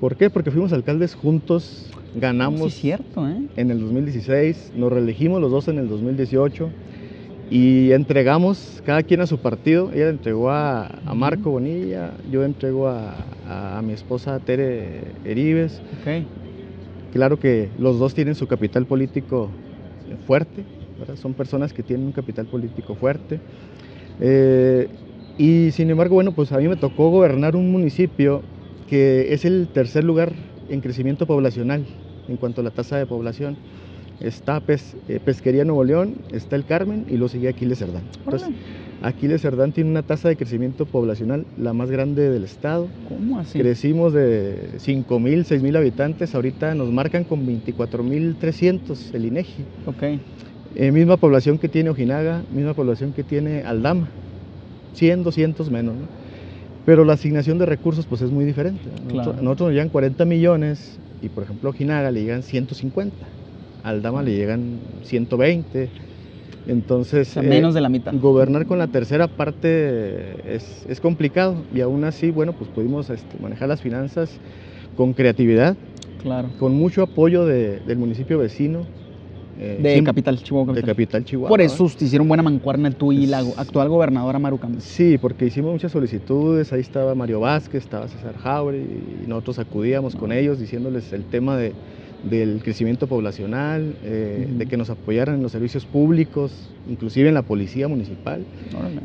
¿Por 0.00 0.16
qué? 0.16 0.30
Porque 0.30 0.50
fuimos 0.50 0.72
alcaldes 0.72 1.14
juntos, 1.14 1.90
ganamos 2.14 2.74
cierto, 2.74 3.28
¿eh? 3.28 3.46
en 3.56 3.70
el 3.70 3.80
2016, 3.80 4.72
nos 4.76 4.92
reelegimos 4.92 5.40
los 5.40 5.50
dos 5.50 5.68
en 5.68 5.78
el 5.78 5.88
2018 5.88 6.70
y 7.50 7.90
entregamos 7.92 8.80
cada 8.86 9.02
quien 9.02 9.20
a 9.20 9.26
su 9.26 9.38
partido. 9.38 9.90
Ella 9.92 10.08
entregó 10.08 10.50
a, 10.50 10.86
a 10.86 11.14
Marco 11.14 11.50
Bonilla, 11.50 12.12
yo 12.30 12.44
entrego 12.44 12.88
a, 12.88 13.14
a, 13.48 13.82
mi 13.82 13.92
esposa 13.92 14.38
Tere 14.38 15.00
Eribes. 15.24 15.80
Okay. 16.00 16.26
Claro 17.12 17.40
que 17.40 17.68
los 17.78 17.98
dos 17.98 18.14
tienen 18.14 18.36
su 18.36 18.46
capital 18.46 18.86
político 18.86 19.50
fuerte, 20.26 20.64
son 21.16 21.34
personas 21.34 21.72
que 21.72 21.82
tienen 21.82 22.06
un 22.06 22.12
capital 22.12 22.46
político 22.46 22.94
fuerte. 22.94 23.40
Eh, 24.20 24.88
y 25.40 25.70
sin 25.70 25.88
embargo, 25.88 26.16
bueno, 26.16 26.32
pues 26.32 26.52
a 26.52 26.58
mí 26.58 26.68
me 26.68 26.76
tocó 26.76 27.08
gobernar 27.08 27.56
un 27.56 27.72
municipio 27.72 28.42
que 28.90 29.32
es 29.32 29.46
el 29.46 29.68
tercer 29.72 30.04
lugar 30.04 30.34
en 30.68 30.82
crecimiento 30.82 31.26
poblacional 31.26 31.86
en 32.28 32.36
cuanto 32.36 32.60
a 32.60 32.64
la 32.64 32.70
tasa 32.70 32.98
de 32.98 33.06
población 33.06 33.56
está 34.20 34.62
eh, 34.68 35.20
Pesquería 35.24 35.64
Nuevo 35.64 35.82
León, 35.82 36.16
está 36.30 36.56
el 36.56 36.66
Carmen 36.66 37.06
y 37.08 37.16
lo 37.16 37.26
sigue 37.28 37.48
Aquiles 37.48 37.78
Cerdán. 37.78 38.02
Entonces, 38.22 38.50
Aquiles 39.00 39.40
Cerdán 39.40 39.72
tiene 39.72 39.88
una 39.88 40.02
tasa 40.02 40.28
de 40.28 40.36
crecimiento 40.36 40.84
poblacional 40.84 41.46
la 41.56 41.72
más 41.72 41.90
grande 41.90 42.28
del 42.28 42.44
estado. 42.44 42.88
¿Cómo 43.08 43.38
así? 43.38 43.58
Crecimos 43.58 44.12
de 44.12 44.72
5 44.76 45.20
mil, 45.20 45.46
6 45.46 45.62
mil 45.62 45.74
habitantes, 45.74 46.34
ahorita 46.34 46.74
nos 46.74 46.90
marcan 46.90 47.24
con 47.24 47.46
24 47.46 48.02
mil 48.02 48.36
300 48.36 49.14
el 49.14 49.24
INEGI. 49.24 49.64
Ok. 49.86 50.20
Eh, 50.76 50.92
misma 50.92 51.16
población 51.16 51.56
que 51.56 51.70
tiene 51.70 51.88
Ojinaga, 51.88 52.42
misma 52.54 52.74
población 52.74 53.14
que 53.14 53.24
tiene 53.24 53.62
Aldama, 53.62 54.08
100, 54.94 55.24
200 55.24 55.70
menos. 55.70 55.94
Pero 56.86 57.04
la 57.04 57.12
asignación 57.12 57.58
de 57.58 57.66
recursos 57.66 58.06
pues 58.06 58.22
es 58.22 58.30
muy 58.30 58.44
diferente. 58.44 58.82
Nosotros, 59.04 59.42
nosotros 59.42 59.66
nos 59.68 59.74
llegan 59.74 59.88
40 59.90 60.24
millones 60.24 60.98
y 61.22 61.28
por 61.28 61.44
ejemplo 61.44 61.68
a 61.68 61.70
Ojinaga 61.70 62.10
le 62.10 62.22
llegan 62.22 62.42
150 62.42 63.14
al 63.82 64.02
Dama 64.02 64.22
le 64.22 64.34
llegan 64.34 64.78
120. 65.04 65.88
Entonces, 66.66 67.36
menos 67.38 67.74
de 67.74 67.80
la 67.80 67.88
mitad. 67.88 68.12
Gobernar 68.14 68.66
con 68.66 68.78
la 68.78 68.88
tercera 68.88 69.28
parte 69.28 70.54
es, 70.54 71.00
complicado 71.00 71.56
y 71.74 71.80
aún 71.80 72.04
así, 72.04 72.30
bueno, 72.30 72.52
pues 72.52 72.70
pudimos 72.70 73.08
este, 73.10 73.38
manejar 73.40 73.68
las 73.68 73.80
finanzas 73.80 74.30
con 74.96 75.14
creatividad, 75.14 75.76
claro. 76.22 76.48
con 76.58 76.74
mucho 76.74 77.02
apoyo 77.02 77.46
del 77.46 77.96
municipio 77.96 78.38
vecino. 78.38 78.86
Eh, 79.62 79.78
de 79.82 80.02
Capital 80.02 80.42
Chihuahua. 80.42 80.72
De 80.72 80.82
Capital 80.82 81.22
Chihuahua. 81.22 81.48
Por 81.48 81.60
eso 81.60 81.86
te 81.96 82.06
hicieron 82.06 82.26
buena 82.26 82.42
mancuerna 82.42 82.90
tú 82.90 83.12
y 83.12 83.26
la 83.26 83.40
actual 83.58 83.90
gobernadora 83.90 84.38
Marucam. 84.38 84.80
Sí, 84.80 85.18
porque 85.18 85.44
hicimos 85.44 85.72
muchas 85.72 85.92
solicitudes, 85.92 86.72
ahí 86.72 86.80
estaba 86.80 87.14
Mario 87.14 87.40
Vázquez, 87.40 87.84
estaba 87.84 88.08
César 88.08 88.36
Jaure 88.38 88.78
y 88.78 89.26
nosotros 89.26 89.58
acudíamos 89.58 90.16
con 90.16 90.32
ellos 90.32 90.58
diciéndoles 90.58 91.12
el 91.12 91.24
tema 91.24 91.58
de 91.58 91.74
del 92.22 92.60
crecimiento 92.62 93.06
poblacional, 93.06 93.96
eh, 94.04 94.46
de 94.50 94.66
que 94.66 94.76
nos 94.76 94.90
apoyaran 94.90 95.36
en 95.36 95.42
los 95.42 95.52
servicios 95.52 95.86
públicos, 95.86 96.52
inclusive 96.88 97.28
en 97.28 97.34
la 97.34 97.42
policía 97.42 97.88
municipal. 97.88 98.44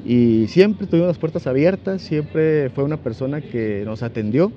Y 0.05 0.47
siempre 0.47 0.87
tuvimos 0.87 1.07
las 1.07 1.17
puertas 1.17 1.47
abiertas, 1.47 2.01
siempre 2.01 2.69
fue 2.71 2.83
una 2.83 2.97
persona 2.97 3.41
que 3.41 3.83
nos 3.85 4.03
atendió 4.03 4.51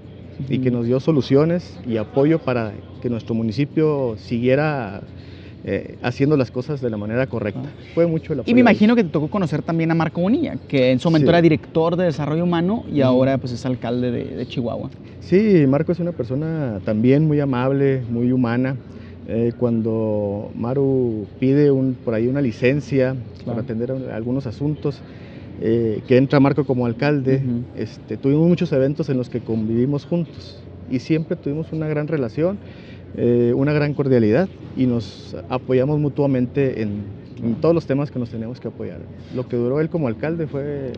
y 0.49 0.59
que 0.59 0.71
nos 0.71 0.87
dio 0.87 1.01
soluciones 1.01 1.79
y 1.87 1.97
apoyo 1.97 2.39
para 2.41 2.73
que 3.01 3.11
nuestro 3.11 3.35
municipio 3.35 4.17
siguiera 4.19 5.03
eh, 5.65 5.97
haciendo 6.03 6.37
las 6.37 6.51
cosas 6.51 6.81
de 6.81 6.89
la 6.89 6.97
manera 6.97 7.27
correcta. 7.27 7.63
Ah. 7.65 7.83
Fue 7.95 8.07
mucho 8.07 8.33
el 8.33 8.43
Y 8.47 8.55
me 8.55 8.61
imagino 8.61 8.95
que 8.95 9.03
te 9.03 9.11
tocó 9.11 9.29
conocer 9.29 9.63
también 9.63 9.91
a 9.91 9.95
Marco 9.95 10.21
Bonilla, 10.21 10.57
que 10.69 10.93
en 10.93 11.01
su 11.01 11.09
momento 11.09 11.31
era 11.31 11.43
director 11.43 11.97
de 11.97 12.05
desarrollo 12.05 12.45
humano 12.45 12.85
y 12.93 13.01
ahora 13.01 13.39
pues 13.39 13.53
es 13.53 13.67
alcalde 13.67 14.11
de, 14.11 14.47
Chihuahua. 14.47 14.91
Sí, 15.21 15.65
Marco 15.69 15.93
es 15.93 15.99
una 15.99 16.13
persona 16.13 16.81
también 16.85 17.27
muy 17.27 17.41
amable, 17.41 18.03
muy 18.09 18.31
humana. 18.33 18.77
Eh, 19.27 19.53
cuando 19.59 20.51
Maru 20.55 21.27
pide 21.39 21.71
un, 21.71 21.95
por 22.03 22.15
ahí 22.15 22.29
una 22.29 22.41
licencia 22.41 23.15
para 23.45 23.61
atender 23.61 23.91
algunos 23.91 24.47
asuntos, 24.47 25.03
eh, 25.61 26.03
que 26.07 26.17
entra 26.17 26.39
Marco 26.39 26.65
como 26.65 26.87
alcalde, 26.87 27.43
este, 27.77 28.17
tuvimos 28.17 28.47
muchos 28.47 28.73
eventos 28.73 29.09
en 29.09 29.17
los 29.17 29.29
que 29.29 29.41
convivimos 29.41 30.07
juntos 30.07 30.63
y 30.89 31.01
siempre 31.01 31.37
tuvimos 31.37 31.73
una 31.73 31.89
gran 31.89 32.07
relación 32.07 32.59
eh, 33.17 33.53
una 33.57 33.73
gran 33.73 33.95
cordialidad 33.95 34.49
y 34.77 34.87
nos 34.87 35.37
apoyamos 35.49 35.99
mutuamente 35.99 36.83
en, 36.83 37.19
todos 37.61 37.73
los 37.73 37.87
temas 37.87 38.11
que 38.11 38.19
nos 38.19 38.31
teníamos 38.31 38.59
que 38.59 38.67
apoyar. 38.67 38.99
Lo 39.35 39.47
que 39.47 39.57
duró 39.57 39.81
él 39.81 39.89
como 39.89 40.09
alcalde 40.09 40.49
fue, 40.49 40.93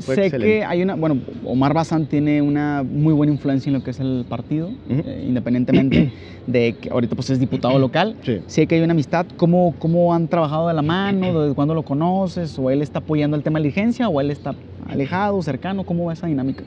sé 0.00 0.30
que 0.30 0.62
hay 0.62 0.82
una, 0.82 0.94
bueno, 0.94 1.18
Omar 1.42 1.72
Bazán 1.72 2.06
tiene 2.06 2.42
una 2.42 2.82
muy 2.82 3.14
buena 3.14 3.32
influencia 3.32 3.70
en 3.70 3.74
lo 3.78 3.82
que 3.82 3.92
es 3.92 4.00
el 4.00 4.26
partido, 4.28 4.70
eh, 4.90 5.24
independientemente 5.26 6.12
de 6.46 6.74
que 6.74 6.90
ahorita 6.90 7.14
pues 7.14 7.30
es 7.30 7.40
diputado 7.40 7.78
local. 7.78 8.14
Sé 8.46 8.66
que 8.66 8.74
hay 8.74 8.82
una 8.82 8.92
amistad. 8.92 9.26
¿Cómo, 9.36 9.74
¿Cómo 9.78 10.12
han 10.12 10.28
trabajado 10.28 10.68
de 10.68 10.74
la 10.74 10.82
mano? 10.82 11.40
¿Desde 11.40 11.54
cuándo 11.54 11.72
lo 11.72 11.82
conoces? 11.82 12.58
¿O 12.58 12.70
él 12.70 12.82
está 12.82 12.98
apoyando 12.98 13.34
el 13.34 13.42
tema 13.42 13.58
de 13.58 13.72
la 13.74 14.08
¿O 14.08 14.20
él 14.20 14.30
está 14.30 14.54
alejado, 14.86 15.42
cercano? 15.42 15.84
¿Cómo 15.84 16.04
va 16.04 16.12
esa 16.12 16.26
dinámica? 16.26 16.62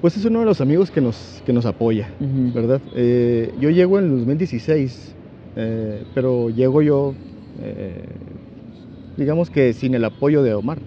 Pues 0.00 0.16
es 0.16 0.24
uno 0.24 0.40
de 0.40 0.46
los 0.46 0.60
amigos 0.60 0.92
que 0.92 1.00
nos, 1.00 1.42
que 1.44 1.52
nos 1.52 1.66
apoya, 1.66 2.08
¿verdad? 2.20 2.80
Eh, 2.94 3.52
yo 3.60 3.70
llego 3.70 3.98
en 3.98 4.04
el 4.04 4.10
2016, 4.18 5.16
eh, 5.56 6.04
pero 6.14 6.50
llego 6.50 6.82
yo, 6.82 7.14
eh, 7.60 8.04
digamos 9.16 9.50
que 9.50 9.72
sin 9.72 9.94
el 9.96 10.04
apoyo 10.04 10.44
de 10.44 10.54
Omar. 10.54 10.78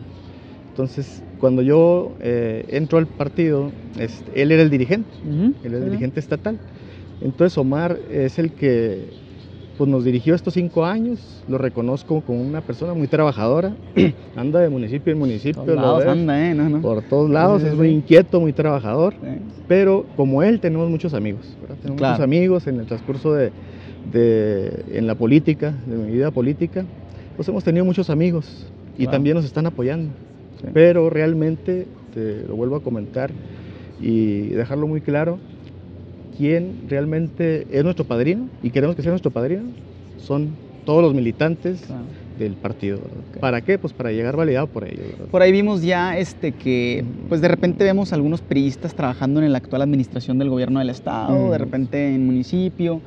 Entonces, 0.72 1.22
cuando 1.40 1.62
yo 1.62 2.16
entro 2.22 3.00
al 3.00 3.08
partido, 3.08 3.70
él 4.34 4.52
era 4.54 4.62
el 4.62 4.70
dirigente, 4.70 5.10
él 5.26 5.74
era 5.74 5.80
el 5.80 5.86
dirigente 5.86 6.22
estatal. 6.22 6.58
Entonces 7.20 7.58
Omar 7.58 8.00
es 8.10 8.40
el 8.40 8.52
que 8.54 9.10
pues 9.82 9.90
nos 9.90 10.04
dirigió 10.04 10.36
estos 10.36 10.54
cinco 10.54 10.86
años, 10.86 11.44
lo 11.48 11.58
reconozco 11.58 12.22
como 12.22 12.40
una 12.40 12.62
persona 12.62 12.94
muy 12.94 13.08
trabajadora, 13.08 13.76
anda 14.36 14.60
de 14.60 14.70
municipio 14.70 15.12
en 15.12 15.18
municipio, 15.18 15.64
¿eh? 15.64 16.80
por 16.84 17.02
todos 17.02 17.32
lados, 17.32 17.64
es 17.64 17.74
muy 17.74 17.88
inquieto, 17.90 18.40
muy 18.40 18.54
trabajador, 18.54 19.16
pero 19.68 20.06
como 20.16 20.44
él 20.44 20.60
tenemos 20.60 20.88
muchos 20.88 21.16
amigos, 21.16 21.58
tenemos 21.82 22.00
muchos 22.00 22.20
amigos 22.20 22.68
en 22.68 22.80
el 22.80 22.86
transcurso 22.86 23.34
de, 23.34 23.52
en 24.92 25.08
la 25.08 25.16
política, 25.16 25.74
de 25.88 25.98
mi 25.98 26.12
vida 26.12 26.30
política, 26.30 26.86
pues 27.36 27.50
hemos 27.50 27.64
tenido 27.64 27.84
muchos 27.84 28.12
amigos 28.12 28.68
y 29.00 29.08
también 29.08 29.36
nos 29.36 29.46
están 29.46 29.66
apoyando, 29.66 30.12
pero 30.76 31.10
realmente, 31.10 31.88
te 32.14 32.44
lo 32.48 32.56
vuelvo 32.56 32.76
a 32.76 32.84
comentar 32.84 33.32
y 34.00 34.50
dejarlo 34.50 34.86
muy 34.86 35.02
claro, 35.02 35.40
quien 36.38 36.88
realmente 36.88 37.66
es 37.70 37.84
nuestro 37.84 38.06
padrino 38.06 38.48
y 38.62 38.70
queremos 38.70 38.96
que 38.96 39.02
sea 39.02 39.12
nuestro 39.12 39.32
padrino 39.32 39.64
son 40.18 40.52
todos 40.86 41.04
los 41.04 41.14
militantes 41.14 41.82
del 42.40 42.54
partido. 42.56 43.00
¿Para 43.40 43.62
qué? 43.62 43.78
Pues 43.78 43.94
para 43.94 44.12
llegar 44.12 44.36
validado 44.36 44.68
por 44.68 44.84
ellos. 44.84 45.06
Por 45.30 45.42
ahí 45.42 45.52
vimos 45.52 45.84
ya 45.84 46.18
este 46.18 46.52
que 46.52 47.04
pues 47.30 47.42
de 47.42 47.48
repente 47.48 47.84
vemos 47.84 48.14
algunos 48.14 48.42
priistas 48.42 48.96
trabajando 48.96 49.42
en 49.42 49.52
la 49.52 49.60
actual 49.60 49.82
administración 49.84 50.40
del 50.40 50.50
gobierno 50.50 50.80
del 50.80 50.90
estado, 50.90 51.52
de 51.52 51.58
repente 51.58 52.14
en 52.14 52.26
municipio. 52.26 53.02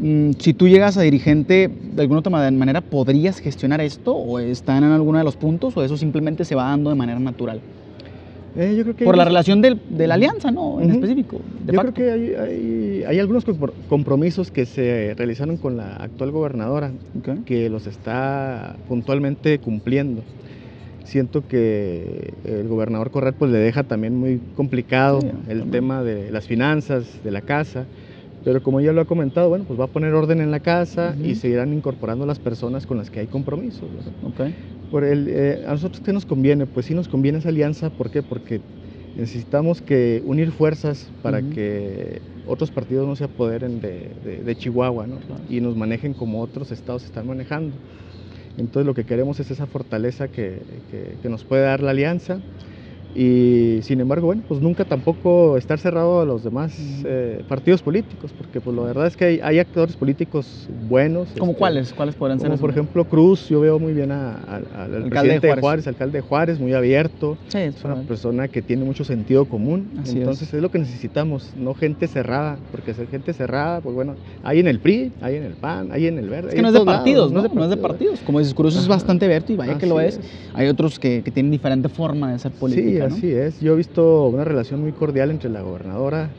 Mm, 0.00 0.32
si 0.38 0.54
tú 0.54 0.68
llegas 0.68 0.96
a 0.96 1.02
dirigente, 1.02 1.68
de 1.68 2.02
alguna 2.02 2.20
otra 2.20 2.30
manera, 2.30 2.80
¿podrías 2.80 3.38
gestionar 3.38 3.80
esto? 3.80 4.14
¿O 4.14 4.38
están 4.38 4.84
en 4.84 4.90
alguno 4.90 5.18
de 5.18 5.24
los 5.24 5.36
puntos? 5.36 5.76
¿O 5.76 5.82
eso 5.84 5.96
simplemente 5.96 6.44
se 6.44 6.54
va 6.54 6.64
dando 6.64 6.90
de 6.90 6.96
manera 6.96 7.18
natural? 7.18 7.60
Eh, 8.54 8.84
Por 9.04 9.16
la 9.16 9.24
relación 9.24 9.62
de 9.62 10.06
la 10.06 10.14
alianza, 10.14 10.50
¿no? 10.50 10.80
En 10.80 10.90
específico. 10.90 11.40
yo 11.66 11.80
creo 11.80 11.94
que 11.94 12.10
hay, 12.10 13.04
hay, 13.06 13.18
algunos 13.18 13.44
compromisos 13.88 14.50
que 14.50 14.66
se 14.66 15.14
realizaron 15.16 15.56
con 15.56 15.76
la 15.76 15.96
actual 15.96 16.32
gobernadora 16.32 16.92
que 17.46 17.70
los 17.70 17.86
está 17.86 18.76
puntualmente 18.88 19.58
cumpliendo. 19.58 20.22
Siento 21.04 21.46
que 21.46 22.34
el 22.44 22.68
gobernador 22.68 23.10
Corral 23.10 23.34
pues 23.34 23.50
le 23.50 23.58
deja 23.58 23.84
también 23.84 24.16
muy 24.16 24.40
complicado 24.56 25.20
el 25.48 25.70
tema 25.70 26.02
de 26.02 26.30
las 26.30 26.46
finanzas 26.46 27.06
de 27.24 27.30
la 27.30 27.40
casa. 27.40 27.86
Pero 28.44 28.62
como 28.62 28.80
ya 28.80 28.92
lo 28.92 29.00
ha 29.00 29.04
comentado, 29.04 29.48
bueno, 29.48 29.64
pues 29.66 29.78
va 29.78 29.84
a 29.84 29.88
poner 29.88 30.12
orden 30.14 30.40
en 30.40 30.50
la 30.50 30.60
casa 30.60 31.14
y 31.22 31.36
se 31.36 31.48
irán 31.48 31.72
incorporando 31.72 32.26
las 32.26 32.38
personas 32.38 32.86
con 32.86 32.98
las 32.98 33.08
que 33.08 33.20
hay 33.20 33.26
compromisos. 33.28 33.88
Okay. 34.34 34.54
Por 34.92 35.04
el, 35.04 35.26
eh, 35.26 35.64
¿A 35.66 35.70
nosotros 35.70 36.02
qué 36.04 36.12
nos 36.12 36.26
conviene? 36.26 36.66
Pues 36.66 36.84
sí 36.84 36.92
nos 36.92 37.08
conviene 37.08 37.38
esa 37.38 37.48
alianza, 37.48 37.88
¿por 37.88 38.10
qué? 38.10 38.22
Porque 38.22 38.60
necesitamos 39.16 39.80
que 39.80 40.20
unir 40.26 40.52
fuerzas 40.52 41.10
para 41.22 41.40
que 41.40 42.20
otros 42.46 42.70
partidos 42.70 43.08
no 43.08 43.16
se 43.16 43.24
apoderen 43.24 43.80
de, 43.80 44.54
Chihuahua 44.58 45.06
¿no? 45.06 45.18
y 45.48 45.62
nos 45.62 45.76
manejen 45.76 46.12
como 46.12 46.42
otros 46.42 46.70
estados 46.72 47.06
están 47.06 47.26
manejando. 47.26 47.72
Entonces 48.58 48.86
lo 48.86 48.92
que 48.92 49.04
queremos 49.04 49.40
es 49.40 49.50
esa 49.50 49.66
fortaleza 49.66 50.28
que, 50.28 50.60
que, 51.22 51.28
nos 51.30 51.42
puede 51.42 51.62
dar 51.62 51.80
la 51.80 51.92
alianza. 51.92 52.42
Y 53.14 53.80
sin 53.82 54.00
embargo, 54.00 54.26
bueno, 54.26 54.42
pues 54.48 54.60
nunca 54.60 54.84
tampoco 54.84 55.58
estar 55.58 55.78
cerrado 55.78 56.20
a 56.20 56.24
los 56.24 56.44
demás 56.44 56.74
eh, 57.04 57.44
partidos 57.46 57.82
políticos, 57.82 58.32
porque 58.36 58.60
pues 58.60 58.74
la 58.74 58.82
verdad 58.84 59.06
es 59.06 59.16
que 59.16 59.40
hay, 59.42 59.58
actores 59.58 59.96
políticos 59.96 60.68
buenos. 60.88 61.28
¿Como 61.38 61.52
este, 61.52 61.58
cuáles? 61.58 61.92
¿Cuáles 61.92 62.14
podrían 62.14 62.40
ser? 62.40 62.48
Como 62.48 62.60
por 62.60 62.70
ejemplo 62.70 63.04
Cruz, 63.04 63.48
yo 63.48 63.60
veo 63.60 63.78
muy 63.78 63.92
bien 63.92 64.10
al 64.10 64.64
presidente 65.10 65.46
de 65.46 65.60
Juárez. 65.60 65.86
alcalde 65.86 66.18
de 66.18 66.22
Juárez, 66.22 66.58
muy 66.58 66.72
abierto. 66.72 67.36
Sí, 67.48 67.58
es 67.58 67.84
una 67.84 67.96
persona 68.02 68.48
que 68.48 68.62
tiene 68.62 68.84
mucho 68.84 69.04
sentido 69.04 69.44
común. 69.44 69.90
Entonces 70.06 70.52
es. 70.52 70.62
lo 70.62 70.70
que 70.70 70.78
necesitamos, 70.78 71.52
no 71.56 71.74
gente 71.74 72.06
cerrada, 72.08 72.58
porque 72.70 72.94
ser 72.94 73.08
gente 73.08 73.32
cerrada, 73.34 73.80
pues 73.80 73.94
bueno, 73.94 74.14
hay 74.42 74.60
en 74.60 74.68
el 74.68 74.78
PRI, 74.78 75.12
hay 75.20 75.36
en 75.36 75.44
el 75.44 75.54
PAN, 75.54 75.90
hay 75.92 76.06
en 76.06 76.18
el 76.18 76.28
Verde. 76.28 76.48
Es 76.48 76.54
que 76.54 76.62
no 76.62 76.68
es 76.68 76.74
de 76.74 76.84
partidos, 76.84 77.30
¿no? 77.30 77.42
¿no? 77.42 77.64
es 77.64 77.70
de 77.70 77.76
partidos. 77.76 78.20
Como 78.20 78.38
dices, 78.38 78.54
Cruz 78.54 78.76
es 78.76 78.88
bastante 78.88 79.26
abierto 79.26 79.52
y 79.52 79.56
vaya 79.56 79.78
que 79.78 79.86
lo 79.86 80.00
es. 80.00 80.18
Hay 80.54 80.68
otros 80.68 80.98
que, 80.98 81.22
que, 81.22 81.30
tienen 81.30 81.52
diferente 81.52 81.88
forma 81.88 82.32
de 82.32 82.38
ser 82.38 82.52
política. 82.52 83.01
Así 83.06 83.30
es, 83.32 83.60
yo 83.60 83.74
he 83.74 83.76
visto 83.76 84.28
una 84.28 84.44
relación 84.44 84.80
muy 84.80 84.92
cordial 84.92 85.30
entre 85.30 85.50
la 85.50 85.62
gobernadora 85.62 86.30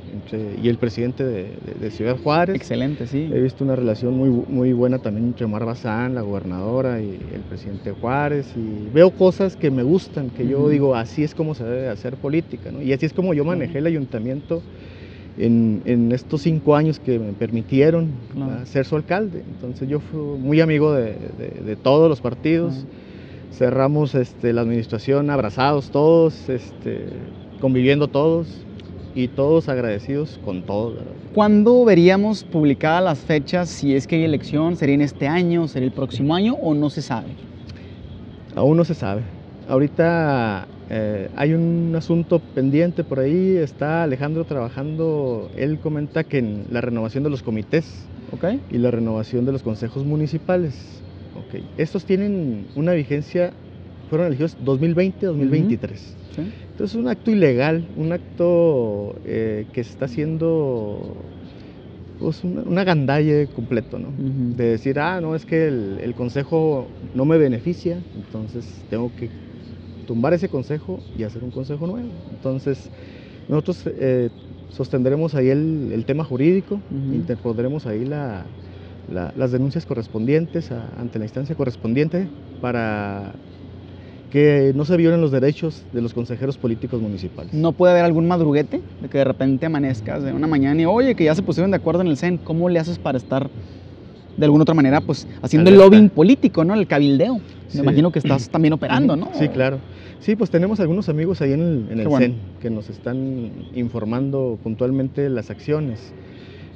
y 0.61 0.67
el 0.67 0.77
presidente 0.77 1.23
de, 1.23 1.91
Ciudad 1.91 2.17
Juárez. 2.17 2.55
Excelente, 2.55 3.05
sí. 3.07 3.29
He 3.31 3.39
visto 3.39 3.63
una 3.63 3.75
relación 3.75 4.15
muy, 4.15 4.29
muy 4.29 4.73
buena 4.73 4.99
también 4.99 5.27
entre 5.27 5.45
Omar 5.45 5.65
Bazán, 5.65 6.15
la 6.15 6.21
gobernadora, 6.21 7.01
y 7.01 7.19
el 7.33 7.41
presidente 7.41 7.91
Juárez. 7.91 8.47
Y 8.55 8.89
veo 8.93 9.11
cosas 9.11 9.55
que 9.55 9.69
me 9.69 9.83
gustan, 9.83 10.29
que 10.29 10.47
yo 10.47 10.69
digo, 10.69 10.95
así 10.95 11.23
es 11.23 11.35
como 11.35 11.53
se 11.53 11.63
debe 11.63 11.89
hacer 11.89 12.15
política. 12.15 12.71
¿no? 12.71 12.81
Y 12.81 12.93
así 12.93 13.05
es 13.05 13.13
como 13.13 13.33
yo 13.33 13.45
manejé 13.45 13.79
el 13.79 13.85
ayuntamiento 13.85 14.63
en, 15.37 16.11
estos 16.11 16.41
cinco 16.41 16.75
años 16.75 16.99
que 16.99 17.19
me 17.19 17.33
permitieron 17.33 18.11
ser 18.65 18.85
su 18.85 18.95
alcalde. 18.95 19.43
Entonces 19.55 19.87
yo 19.87 19.99
fui 19.99 20.19
muy 20.39 20.61
amigo 20.61 20.93
de, 20.93 21.77
todos 21.81 22.09
los 22.09 22.21
partidos 22.21 22.85
cerramos 23.53 24.15
este, 24.15 24.53
la 24.53 24.61
administración 24.61 25.29
abrazados 25.29 25.91
todos, 25.91 26.49
este, 26.49 27.05
conviviendo 27.61 28.07
todos 28.07 28.47
y 29.15 29.27
todos 29.27 29.69
agradecidos 29.69 30.39
con 30.43 30.63
todos. 30.63 30.95
¿Cuándo 31.33 31.85
veríamos 31.85 32.43
publicadas 32.43 33.03
las 33.03 33.19
fechas? 33.19 33.69
Si 33.69 33.95
es 33.95 34.07
que 34.07 34.15
hay 34.15 34.23
elección, 34.23 34.75
¿sería 34.75 34.95
en 34.95 35.01
este 35.01 35.27
año, 35.27 35.67
sería 35.67 35.87
el 35.87 35.93
próximo 35.93 36.35
año 36.35 36.55
o 36.55 36.73
no 36.73 36.89
se 36.89 37.01
sabe? 37.01 37.29
Aún 38.55 38.77
no 38.77 38.85
se 38.85 38.95
sabe. 38.95 39.21
Ahorita 39.67 40.67
eh, 40.89 41.29
hay 41.35 41.53
un 41.53 41.93
asunto 41.95 42.39
pendiente 42.39 43.03
por 43.03 43.19
ahí, 43.19 43.57
está 43.57 44.03
Alejandro 44.03 44.45
trabajando, 44.45 45.49
él 45.55 45.79
comenta 45.79 46.23
que 46.23 46.39
en 46.39 46.65
la 46.69 46.81
renovación 46.81 47.23
de 47.23 47.29
los 47.29 47.43
comités 47.43 48.05
y 48.69 48.77
la 48.79 48.91
renovación 48.91 49.45
de 49.45 49.51
los 49.51 49.63
consejos 49.63 50.05
municipales. 50.05 51.02
Estos 51.77 52.05
tienen 52.05 52.67
una 52.75 52.93
vigencia, 52.93 53.53
fueron 54.09 54.27
elegidos 54.27 54.57
2020-2023. 54.63 56.13
Entonces 56.37 56.91
es 56.91 56.95
un 56.95 57.07
acto 57.07 57.31
ilegal, 57.31 57.87
un 57.97 58.11
acto 58.11 59.15
eh, 59.25 59.65
que 59.73 59.81
está 59.81 60.05
haciendo 60.05 61.15
pues, 62.19 62.43
una, 62.43 62.61
una, 62.63 62.83
gandalle 62.83 63.47
completo, 63.47 63.99
¿no? 63.99 64.07
De 64.55 64.65
decir, 64.65 64.99
ah, 64.99 65.21
no, 65.21 65.35
es 65.35 65.45
que 65.45 65.67
el, 65.67 66.13
consejo 66.15 66.87
no 67.13 67.25
me 67.25 67.37
beneficia, 67.37 67.99
entonces 68.15 68.65
tengo 68.89 69.11
que 69.15 69.29
tumbar 70.07 70.33
ese 70.33 70.49
consejo 70.49 70.99
y 71.17 71.23
hacer 71.23 71.43
un 71.43 71.51
consejo 71.51 71.85
nuevo. 71.85 72.09
Entonces, 72.31 72.89
nosotros 73.47 73.83
eh, 73.85 74.29
sostendremos 74.69 75.35
ahí 75.35 75.49
el, 75.49 76.03
tema 76.05 76.23
jurídico, 76.23 76.79
interpondremos 77.13 77.85
ahí 77.85 78.05
la, 78.05 78.45
las 79.07 79.51
denuncias 79.51 79.85
correspondientes 79.85 80.71
ante 80.71 81.19
la 81.19 81.25
instancia 81.25 81.55
correspondiente 81.55 82.27
para 82.61 83.33
que 84.31 84.71
no 84.73 84.83
se 84.83 84.97
violen 84.97 85.21
los 85.21 85.31
derechos 85.31 85.83
de 85.91 86.01
los 86.01 86.13
consejeros 86.13 86.57
políticos 86.57 86.99
municipales. 86.99 87.53
¿No 87.53 87.71
puede 87.71 87.93
haber 87.93 88.05
algún 88.05 88.27
madruguete 88.27 88.81
de 88.99 89.07
que 89.07 89.19
de 89.19 89.23
repente 89.23 89.67
amanezcas 89.67 90.23
de 90.23 90.33
una 90.33 90.47
mañana 90.47 90.81
y 90.81 90.85
oye, 90.85 91.13
que 91.13 91.25
ya 91.25 91.35
se 91.35 91.43
pusieron 91.43 91.69
de 91.69 91.77
acuerdo 91.77 92.01
en 92.01 92.07
el 92.07 92.17
CEN, 92.17 92.39
¿cómo 92.39 92.67
le 92.67 92.79
haces 92.79 92.97
para 92.97 93.17
estar 93.17 93.51
de 94.35 94.45
alguna 94.45 94.63
otra 94.63 94.73
manera 94.73 95.01
pues 95.01 95.27
haciendo 95.41 95.69
el 95.69 95.77
lobbying 95.77 96.09
político, 96.09 96.63
¿no? 96.63 96.73
El 96.73 96.87
cabildeo. 96.87 97.39
Me 97.73 97.81
imagino 97.81 98.11
que 98.11 98.19
estás 98.19 98.49
también 98.49 98.73
operando, 98.73 99.15
¿no? 99.15 99.29
Sí, 99.33 99.47
claro. 99.49 99.79
Sí, 100.19 100.35
pues 100.35 100.49
tenemos 100.49 100.79
algunos 100.79 101.09
amigos 101.09 101.41
ahí 101.41 101.53
en 101.53 101.87
el, 101.91 102.09
CEN 102.09 102.37
que 102.59 102.69
nos 102.69 102.89
están 102.89 103.51
informando 103.75 104.57
puntualmente 104.63 105.29
las 105.29 105.51
acciones. 105.51 106.13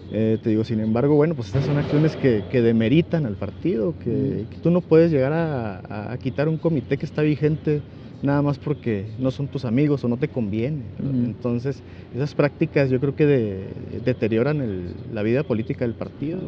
Eh, 0.10 0.38
te 0.42 0.50
digo, 0.50 0.64
sin 0.64 0.80
embargo, 0.80 1.16
bueno, 1.16 1.36
pues 1.36 1.48
estas 1.50 1.66
son 1.66 1.78
acciones 1.78 2.16
que, 2.16 2.62
demeritan 2.62 3.26
al 3.26 3.36
partido, 3.36 3.94
que, 4.00 4.48
tú 4.62 4.72
no 4.72 4.82
puedes 4.82 5.12
llegar 5.12 5.34
a, 5.34 6.18
quitar 6.22 6.48
un 6.48 6.58
comité 6.58 6.98
que 6.98 7.06
está 7.06 7.22
vigente 7.22 7.82
nada 8.22 8.42
más 8.42 8.58
porque 8.58 9.06
no 9.20 9.30
son 9.32 9.48
tus 9.48 9.66
amigos 9.66 10.04
o 10.04 10.08
no 10.08 10.18
te 10.18 10.28
conviene. 10.28 10.84
Entonces, 11.00 11.84
esas 12.14 12.34
prácticas 12.34 12.90
yo 12.90 13.00
creo 13.00 13.16
que 13.16 13.70
deterioran 14.04 14.94
la 15.14 15.24
vida 15.24 15.44
política 15.44 15.86
del 15.86 15.94
partido. 15.94 16.40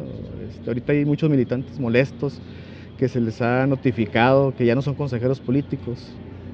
Este, 0.48 0.70
ahorita 0.70 0.92
hay 0.92 1.04
muchos 1.04 1.30
militantes 1.30 1.78
molestos 1.78 2.40
que 2.98 3.08
se 3.08 3.20
les 3.20 3.40
ha 3.40 3.66
notificado 3.66 4.52
que 4.54 4.66
ya 4.66 4.74
no 4.74 4.82
son 4.82 4.94
consejeros 4.94 5.40
políticos. 5.40 5.98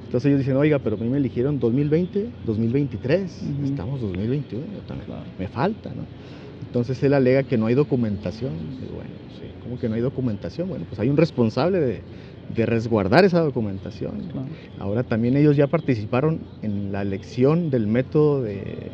Entonces 0.04 0.28
ellos 0.28 0.40
dicen, 0.40 0.56
oiga, 0.56 0.78
pero 0.78 0.96
a 0.96 0.98
mí 0.98 1.08
me 1.08 1.18
eligieron 1.18 1.58
2020, 1.58 2.26
2023, 2.44 3.42
estamos 3.64 4.00
2021, 4.00 4.64
me 5.38 5.48
falta, 5.48 5.90
¿no? 5.90 6.04
Entonces 6.62 7.02
él 7.02 7.14
alega 7.14 7.42
que 7.42 7.58
no 7.58 7.66
hay 7.66 7.74
documentación. 7.74 8.52
bueno, 8.94 9.10
sí, 9.38 9.46
¿cómo 9.62 9.78
que 9.78 9.88
no 9.88 9.94
hay 9.94 10.00
documentación? 10.00 10.68
Bueno, 10.68 10.84
pues 10.88 10.98
hay 11.00 11.08
un 11.08 11.16
responsable 11.16 11.80
de, 11.80 12.66
resguardar 12.66 13.24
esa 13.24 13.40
documentación. 13.40 14.22
Ahora 14.78 15.02
también 15.02 15.36
ellos 15.36 15.56
ya 15.56 15.66
participaron 15.66 16.40
en 16.62 16.92
la 16.92 17.02
elección 17.02 17.70
del 17.70 17.86
método 17.86 18.42
de, 18.42 18.90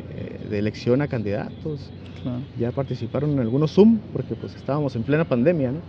elección 0.51 1.01
a 1.01 1.07
candidatos. 1.07 1.91
Ya 2.57 2.71
participaron 2.71 3.31
en 3.31 3.39
algunos 3.39 3.73
Zoom, 3.73 3.99
porque 4.13 4.35
pues 4.35 4.55
estábamos 4.55 4.95
en 4.95 5.03
plena 5.03 5.25
pandemia, 5.25 5.71
¿no? 5.71 5.79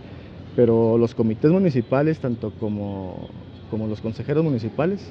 Pero 0.55 0.97
los 0.97 1.15
comités 1.15 1.51
municipales, 1.51 2.19
tanto 2.19 2.51
como, 2.59 3.29
como 3.69 3.87
los 3.87 4.01
consejeros 4.01 4.43
municipales, 4.43 5.01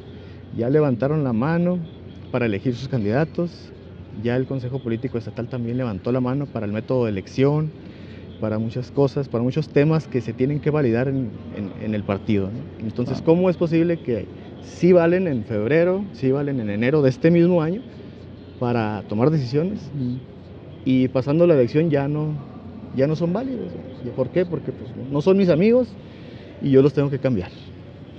ya 0.56 0.70
levantaron 0.70 1.24
la 1.24 1.32
mano 1.32 1.78
para 2.30 2.46
elegir 2.46 2.74
sus 2.74 2.88
candidatos, 2.88 3.72
ya 4.22 4.36
el 4.36 4.46
Consejo 4.46 4.78
Político 4.78 5.18
Estatal 5.18 5.48
también 5.48 5.76
levantó 5.76 6.12
la 6.12 6.20
mano 6.20 6.46
para 6.46 6.66
el 6.66 6.72
método 6.72 7.04
de 7.04 7.10
elección, 7.10 7.70
para 8.40 8.58
muchas 8.58 8.90
cosas, 8.90 9.28
para 9.28 9.42
muchos 9.42 9.68
temas 9.68 10.06
que 10.06 10.20
se 10.20 10.32
tienen 10.32 10.60
que 10.60 10.70
validar 10.70 11.08
en, 11.08 11.30
el 11.82 12.02
partido. 12.02 12.50
Entonces, 12.80 13.22
¿cómo 13.22 13.48
es 13.50 13.56
posible 13.56 13.98
que 13.98 14.26
sí 14.62 14.92
valen 14.92 15.26
en 15.28 15.44
febrero, 15.44 16.04
sí 16.14 16.30
valen 16.30 16.60
en 16.60 16.70
enero 16.70 17.02
de 17.02 17.10
este 17.10 17.30
mismo 17.30 17.62
año 17.62 17.80
para 18.58 19.02
tomar 19.08 19.30
decisiones 19.30 19.80
y 20.84 21.08
pasando 21.08 21.46
la 21.46 21.54
elección 21.54 21.90
ya 21.90 22.08
no, 22.08 22.34
ya 22.96 23.06
no 23.06 23.16
son 23.16 23.32
válidos? 23.32 23.72
¿Y 24.04 24.08
¿Por 24.10 24.28
qué? 24.28 24.44
Porque 24.44 24.72
pues, 24.72 24.90
no 25.10 25.22
son 25.22 25.36
mis 25.36 25.48
amigos 25.48 25.88
y 26.62 26.70
yo 26.70 26.82
los 26.82 26.92
tengo 26.92 27.10
que 27.10 27.18
cambiar. 27.18 27.50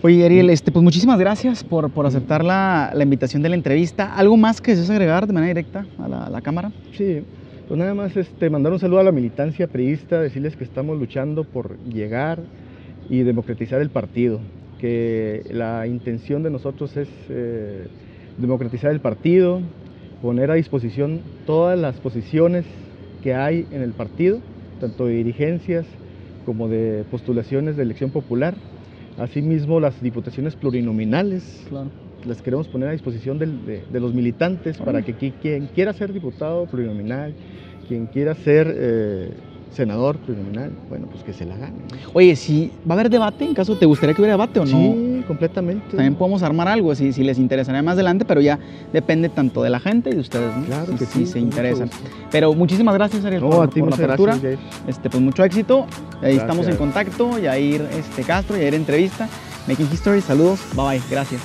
Oye, 0.07 0.23
Ariel, 0.23 0.51
este, 0.51 0.71
pues 0.71 0.83
muchísimas 0.83 1.17
gracias 1.17 1.63
por, 1.63 1.89
por 1.89 2.05
aceptar 2.05 2.45
la, 2.45 2.91
la, 2.93 3.01
invitación 3.01 3.41
de 3.41 3.49
la 3.49 3.55
entrevista. 3.55 4.13
¿Algo 4.13 4.37
más 4.37 4.61
que 4.61 4.69
desees 4.69 4.91
agregar 4.91 5.25
de 5.25 5.33
manera 5.33 5.47
directa 5.47 5.87
a 5.97 6.07
la, 6.07 6.29
la, 6.29 6.41
cámara? 6.41 6.71
Sí, 6.95 7.23
pues 7.67 7.79
nada 7.79 7.95
más 7.95 8.15
este, 8.15 8.51
mandar 8.51 8.71
un 8.71 8.77
saludo 8.77 8.99
a 8.99 9.03
la 9.03 9.11
militancia 9.11 9.65
priista, 9.65 10.21
decirles 10.21 10.55
que 10.55 10.63
estamos 10.63 10.99
luchando 10.99 11.43
por 11.43 11.79
llegar 11.85 12.37
y 13.09 13.23
democratizar 13.23 13.81
el 13.81 13.89
partido, 13.89 14.41
que 14.77 15.41
la 15.49 15.87
intención 15.87 16.43
de 16.43 16.51
nosotros 16.51 16.95
es 16.97 17.09
eh, 17.29 17.87
democratizar 18.37 18.91
el 18.91 18.99
partido, 18.99 19.59
poner 20.21 20.51
a 20.51 20.53
disposición 20.53 21.21
todas 21.47 21.79
las 21.79 21.95
posiciones 21.95 22.63
que 23.23 23.33
hay 23.33 23.65
en 23.71 23.81
el 23.81 23.93
partido, 23.93 24.37
tanto 24.79 25.07
de 25.07 25.15
dirigencias 25.15 25.87
como 26.45 26.67
de 26.67 27.05
postulaciones 27.09 27.75
de 27.75 27.81
elección 27.81 28.11
popular 28.11 28.53
Asimismo, 29.17 29.79
las 29.79 30.01
diputaciones 30.01 30.55
plurinominales 30.55 31.43
las 32.25 32.41
queremos 32.41 32.67
poner 32.67 32.89
a 32.89 32.91
disposición 32.91 33.39
de, 33.39 33.99
los 33.99 34.13
militantes 34.13 34.77
para 34.77 35.01
que 35.03 35.13
quien 35.13 35.67
quiera 35.67 35.93
ser 35.93 36.11
diputado 36.11 36.65
plurinominal, 36.65 37.33
quien 37.87 38.07
quiera 38.07 38.35
ser 38.35 38.73
eh, 38.75 39.29
senador 39.75 40.17
plurinominal, 40.17 40.71
bueno, 40.89 41.07
pues 41.07 41.23
que 41.23 41.33
se 41.33 41.45
la 41.45 41.57
gane. 41.57 41.75
Oye, 42.13 42.35
si 42.35 42.71
va 42.89 42.95
a 42.95 42.99
haber 42.99 43.09
debate, 43.09 43.45
en 43.45 43.53
caso 43.53 43.77
te 43.77 43.85
gustaría 43.85 44.15
que 44.15 44.21
hubiera 44.21 44.33
debate 44.33 44.59
o 44.59 44.65
no. 44.65 44.77
Sí, 44.77 45.23
completamente. 45.27 45.89
También 45.89 46.15
podemos 46.15 46.41
armar 46.43 46.67
algo, 46.67 46.95
si, 46.95 47.11
si 47.11 47.23
les 47.23 47.37
interesaría 47.37 47.83
más 47.83 47.93
adelante, 47.93 48.25
pero 48.25 48.41
ya 48.41 48.57
depende 48.93 49.29
tanto 49.29 49.61
de 49.61 49.69
la 49.69 49.79
gente 49.79 50.09
y 50.09 50.13
de 50.13 50.21
ustedes, 50.21 50.51
Claro 50.65 50.95
que 50.97 51.05
sí, 51.05 51.25
se 51.25 51.39
interesan. 51.39 51.89
Pero 52.31 52.53
muchísimas 52.53 52.95
gracias, 52.95 53.25
Ariel, 53.25 53.41
por, 53.41 53.77
la 53.77 53.95
apertura. 53.95 54.37
este, 54.87 55.09
pues 55.09 55.21
mucho 55.21 55.43
éxito. 55.43 55.85
Ahí 56.21 56.37
estamos 56.37 56.67
en 56.67 56.77
contacto, 56.77 57.37
Yair 57.37 57.81
este, 57.97 58.23
Castro, 58.23 58.57
Yair 58.57 58.73
Entrevista. 58.73 59.27
Making 59.67 59.89
History, 59.91 60.21
saludos, 60.21 60.59
bye 60.75 60.85
bye, 60.85 61.01
gracias. 61.09 61.41